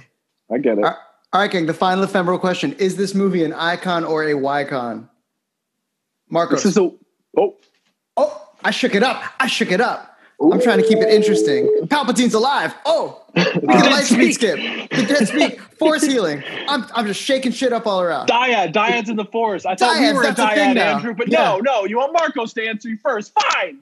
[0.52, 0.84] I get it.
[1.34, 2.74] All right, King, the final ephemeral question.
[2.74, 5.08] Is this movie an icon or a Wycon?
[6.30, 6.62] Marcos.
[6.62, 6.90] This is a
[7.36, 7.56] oh
[8.16, 9.22] oh, I shook it up.
[9.40, 10.10] I shook it up.
[10.40, 11.66] I'm trying to keep it interesting.
[11.86, 12.74] Palpatine's alive.
[12.84, 14.56] Oh, we can light speed skip.
[14.90, 15.60] The dead speak.
[15.78, 16.42] Force healing.
[16.68, 18.28] I'm, I'm just shaking shit up all around.
[18.28, 18.72] Dyad.
[18.72, 19.66] Dyad's in the force.
[19.66, 20.76] I thought we were a that's a Dyad.
[20.76, 21.44] Andrew, but Yeah.
[21.44, 21.84] no, no.
[21.84, 23.32] You want Marcos to answer you first.
[23.52, 23.80] Fine.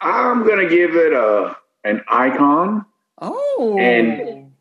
[0.00, 2.84] I'm gonna give it a an icon
[3.20, 3.78] oh.
[3.78, 4.52] And-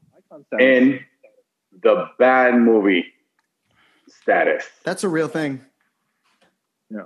[0.60, 1.00] in
[1.82, 3.06] the bad movie
[4.08, 4.66] status.
[4.84, 5.62] That's a real thing.
[6.90, 7.06] Yeah.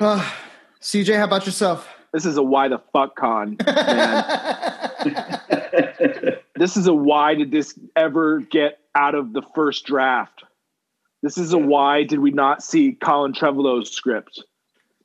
[0.00, 0.30] Uh,
[0.80, 1.88] CJ, how about yourself?
[2.12, 4.24] This is a why the fuck con, man.
[6.56, 10.44] this is a why did this ever get out of the first draft?
[11.22, 14.44] This is a why did we not see Colin Trevorrow's script?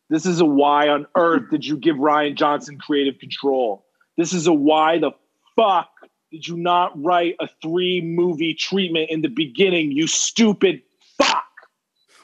[0.10, 3.86] This is a why on earth did you give Rian Johnson creative control?
[4.16, 5.12] This is a why the
[5.56, 5.90] fuck
[6.32, 10.82] did you not write a three movie treatment in the beginning, you stupid
[11.18, 11.44] fuck?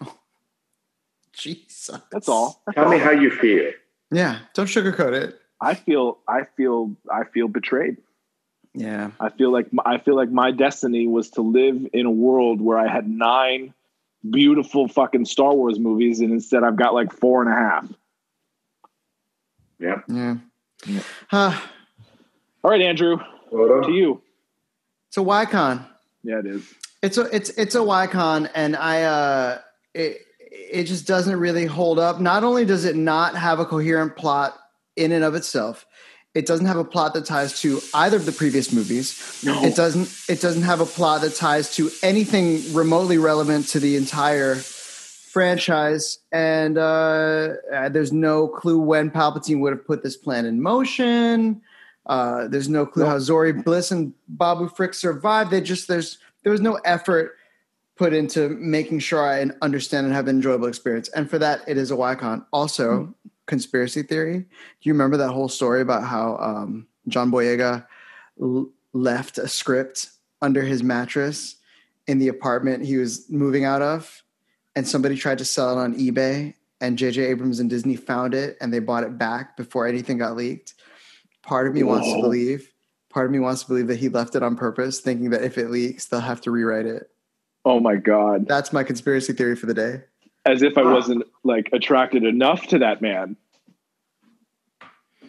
[1.33, 1.99] Jesus.
[2.11, 2.61] That's all.
[2.65, 3.71] That's Tell me how you feel.
[4.11, 5.39] Yeah, don't sugarcoat it.
[5.59, 7.97] I feel I feel I feel betrayed.
[8.73, 9.11] Yeah.
[9.19, 12.77] I feel like I feel like my destiny was to live in a world where
[12.77, 13.73] I had nine
[14.29, 17.87] beautiful fucking Star Wars movies, and instead I've got like four and a half.
[19.79, 20.01] Yeah.
[20.07, 20.35] Yeah.
[20.85, 20.99] Yeah.
[21.31, 21.59] Uh,
[22.63, 23.17] All right, Andrew,
[23.51, 24.21] to you.
[25.07, 25.85] it's a Wycon.
[26.23, 26.73] Yeah, it is.
[27.01, 29.57] It's a it's it's a Wycon, and I uh
[29.93, 30.21] it
[30.51, 32.21] it just doesn't really hold up.
[32.21, 34.57] Not only does it not have a coherent plot
[34.95, 35.85] in and of itself,
[36.35, 39.41] it doesn't have a plot that ties to either of the previous movies.
[39.43, 39.63] No.
[39.63, 43.95] It doesn't it doesn't have a plot that ties to anything remotely relevant to the
[43.95, 50.45] entire franchise and uh, uh, there's no clue when Palpatine would have put this plan
[50.45, 51.59] in motion.
[52.05, 55.51] Uh, there's no clue how Zorii Bliss and Babu Frick survived.
[55.51, 57.35] They just there's there was no effort
[57.95, 61.09] put into making sure I understand and have an enjoyable experience.
[61.09, 62.45] And for that, it is a Wycon.
[62.51, 63.13] Also,
[63.45, 64.39] conspiracy theory.
[64.39, 64.45] Do
[64.81, 67.85] you remember that whole story about how um, John Boyega
[68.41, 70.09] l- left a script
[70.41, 71.57] under his mattress
[72.07, 74.23] in the apartment he was moving out of,
[74.75, 77.23] and somebody tried to sell it on eBay, and J.J.
[77.23, 80.73] Abrams and Disney found it, and they bought it back before anything got leaked.
[81.41, 82.73] Part of me wants to believe.
[83.09, 85.57] Part of me wants to believe that he left it on purpose, thinking that if
[85.57, 87.09] it leaks, they'll have to rewrite it.
[87.63, 88.47] Oh my god!
[88.47, 90.01] That's my conspiracy theory for the day.
[90.45, 93.37] As if I wasn't like attracted enough to that man.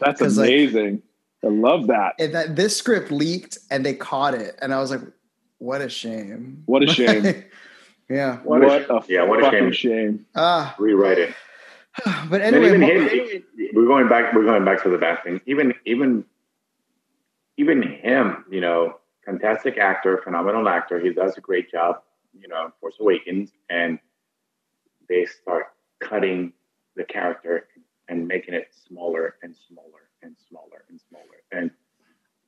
[0.00, 1.02] That's 'Cause, like- amazing.
[1.44, 2.14] I love that.
[2.18, 5.02] And that this script leaked and they caught it, and I was like,
[5.58, 6.62] "What a shame!
[6.66, 7.44] What a shame.
[8.08, 8.38] yeah.
[8.38, 9.70] What a What sh- a yeah, what a shame.
[9.72, 10.26] shame.
[10.34, 11.34] Ah, Rewrite it.
[12.30, 14.32] but anyway, even mo- him, we're going back.
[14.34, 15.40] We're going back to the bad thing.
[15.46, 16.24] Even even
[17.58, 18.96] even him, you know,
[19.26, 20.98] fantastic actor, phenomenal actor.
[20.98, 22.00] He does a great job.
[22.40, 23.98] You know, Force Awakens, and
[25.08, 25.66] they start
[26.00, 26.52] cutting
[26.96, 27.68] the character
[28.08, 31.24] and making it smaller and smaller and smaller and smaller.
[31.52, 31.70] And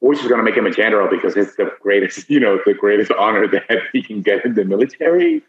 [0.01, 2.75] which is going to make him a general because it's the greatest, you know, the
[2.75, 5.43] greatest honor that he can get in the military.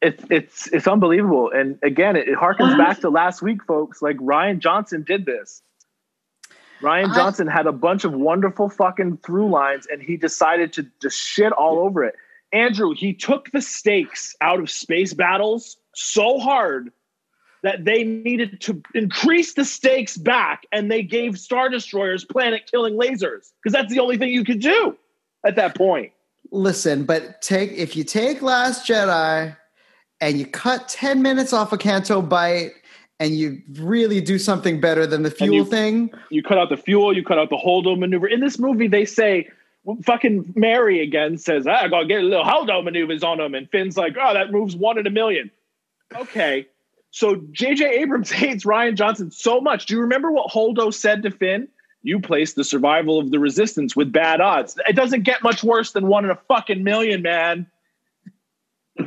[0.00, 1.50] It's it's it's unbelievable.
[1.50, 4.02] And again, it, it harkens back to last week, folks.
[4.02, 5.62] Like Rian Johnson did this.
[6.80, 10.86] Ryan I- Johnson had a bunch of wonderful fucking through lines, and he decided to
[11.00, 12.16] just shit all over it.
[12.52, 16.92] Andrew, he took the stakes out of space battles so hard
[17.62, 22.94] that they needed to increase the stakes back, and they gave Star Destroyers planet killing
[22.94, 24.96] lasers because that's the only thing you could do
[25.46, 26.12] at that point.
[26.50, 29.56] Listen, but take if you take Last Jedi
[30.20, 32.72] and you cut 10 minutes off a Canto Bight
[33.20, 36.76] and you really do something better than the fuel you- thing, You cut out the
[36.76, 38.26] fuel, you cut out the holdo maneuver.
[38.26, 39.48] In this movie, they say
[40.04, 43.70] fucking Merry again says, "Ah, I gotta get a little holdo maneuvers on him, and
[43.70, 45.50] Finn's like, oh, that moves one in a million.
[46.16, 46.66] Okay,
[47.10, 48.00] so J.J.
[48.00, 49.86] Abrams hates Rian Johnson so much.
[49.86, 51.68] Do you remember what Holdo said to Finn?
[52.02, 54.76] You placed the survival of the resistance with bad odds.
[54.88, 57.66] It doesn't get much worse than one in a fucking million, man.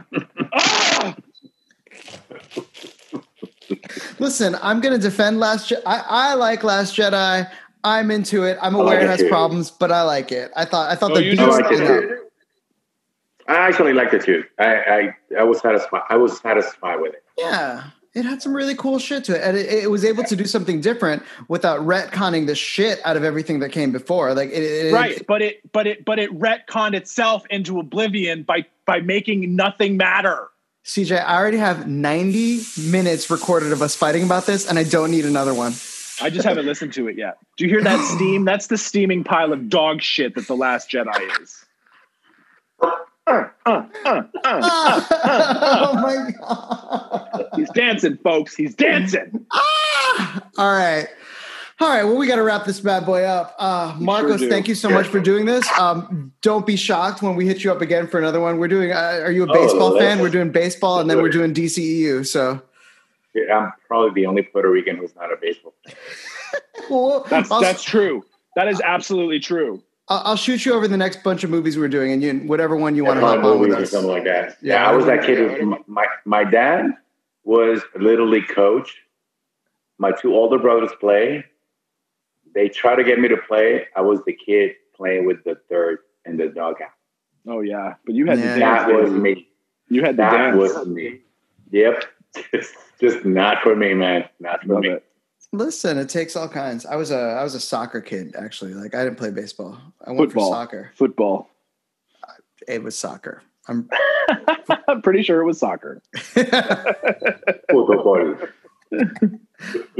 [4.19, 5.81] Listen, I'm going to defend Last Jedi.
[5.85, 7.49] I, I like Last Jedi.
[7.83, 8.57] I'm into it.
[8.61, 9.29] I'm aware like it it has too.
[9.29, 10.51] problems, but I like it.
[10.55, 11.51] I thought I thought Oh, the you beats do?
[11.51, 12.24] I like it you know, too.
[13.47, 14.43] I actually liked it too.
[14.57, 16.01] I, I I was satisfied.
[16.09, 17.23] I was satisfied with it.
[17.37, 17.83] Yeah,
[18.15, 20.45] it had some really cool shit to it, and it, it was able to do
[20.45, 24.33] something different without retconning the shit out of everything that came before.
[24.33, 28.65] Like, it, it, right but it but it but it retconned itself into oblivion by
[28.85, 30.49] by making nothing matter
[30.85, 32.61] CJ, I already have 90
[32.91, 35.73] minutes recorded of us fighting about this, and I don't need another one.
[36.21, 39.23] i just haven't listened to it yet do you hear that steam that's the steaming
[39.23, 41.65] pile of dog shit that the last jedi is
[43.27, 45.87] Uh, uh, uh, uh.
[45.87, 47.45] oh my god!
[47.55, 50.41] he's dancing folks he's dancing ah!
[50.57, 51.07] All right.
[51.81, 53.53] All right, well, we got to wrap this bad boy up.
[53.59, 54.49] Uh, Marcos, do.
[54.49, 55.67] thank you so much for doing this.
[55.77, 58.59] Um, don't be shocked when we hit you up again for another one.
[58.59, 58.93] We're doing.
[58.93, 60.19] Uh, are you a Oh, baseball let's- fan?
[60.19, 62.25] We're doing baseball, and then we're doing DCEU.
[62.25, 62.61] So,
[63.33, 65.73] Yeah, I'm probably the only Puerto Rican who's not a baseball.
[65.85, 65.95] fan.
[66.89, 68.23] well, that's that's true
[68.55, 71.87] that is absolutely true I'll I'll shoot you over the next bunch of movies we're
[71.87, 74.11] doing, and you whatever one you want to Five hop on with movies or something
[74.11, 74.57] like that.
[74.61, 75.59] Yeah, Yeah, I was that kid.
[75.59, 76.91] Who, my my dad
[77.43, 78.97] was a little league coach.
[79.97, 81.45] My two older brothers play.
[82.53, 83.87] They try to get me to play.
[83.95, 86.89] I was the kid playing with the third and the dugout.
[87.47, 88.53] oh yeah but you had Yeah.
[88.53, 89.47] the That dance was me.
[89.89, 91.19] you had the That dance was me.
[91.71, 92.03] Yep.
[92.53, 94.27] Just, just not for me, man.
[94.41, 94.89] Not for Love me.
[94.89, 95.05] it.
[95.51, 96.85] Listen, it takes all kinds.
[96.85, 98.73] I was a I was a soccer kid actually.
[98.73, 99.77] Like I didn't play baseball.
[100.05, 100.49] I went Football.
[100.51, 100.91] for soccer.
[100.95, 101.49] football
[102.67, 103.41] It was soccer.
[103.67, 103.89] I'm
[104.87, 106.01] i'm pretty sure it was soccer
[107.69, 108.35] Football.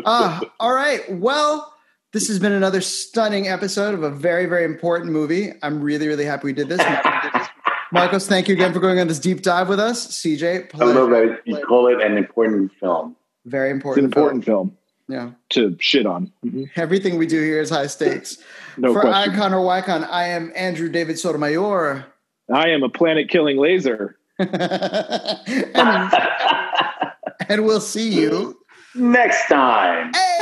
[0.05, 1.01] Ah, all right.
[1.11, 1.73] Well,
[2.11, 5.53] this has been another stunning episode of a very, very important movie.
[5.63, 6.81] I'm really, really happy we did this.
[7.91, 10.07] Marcos, thank you again for going on this deep dive with us.
[10.21, 13.15] CJ, I love that you call it an important film.
[13.45, 14.07] very important.
[14.07, 14.43] it's an important.
[14.43, 15.35] important film film.
[15.49, 16.67] to shit on Yeah.
[16.75, 18.37] Everything we do here is high stakes.
[18.77, 22.05] no for question Icon or Wycon, I am Andrew David Sotomayor.
[22.53, 24.51] i am a planet killing laser and,
[27.49, 28.57] and we'll see you
[28.97, 30.13] Next time.
[30.13, 30.34] Hey!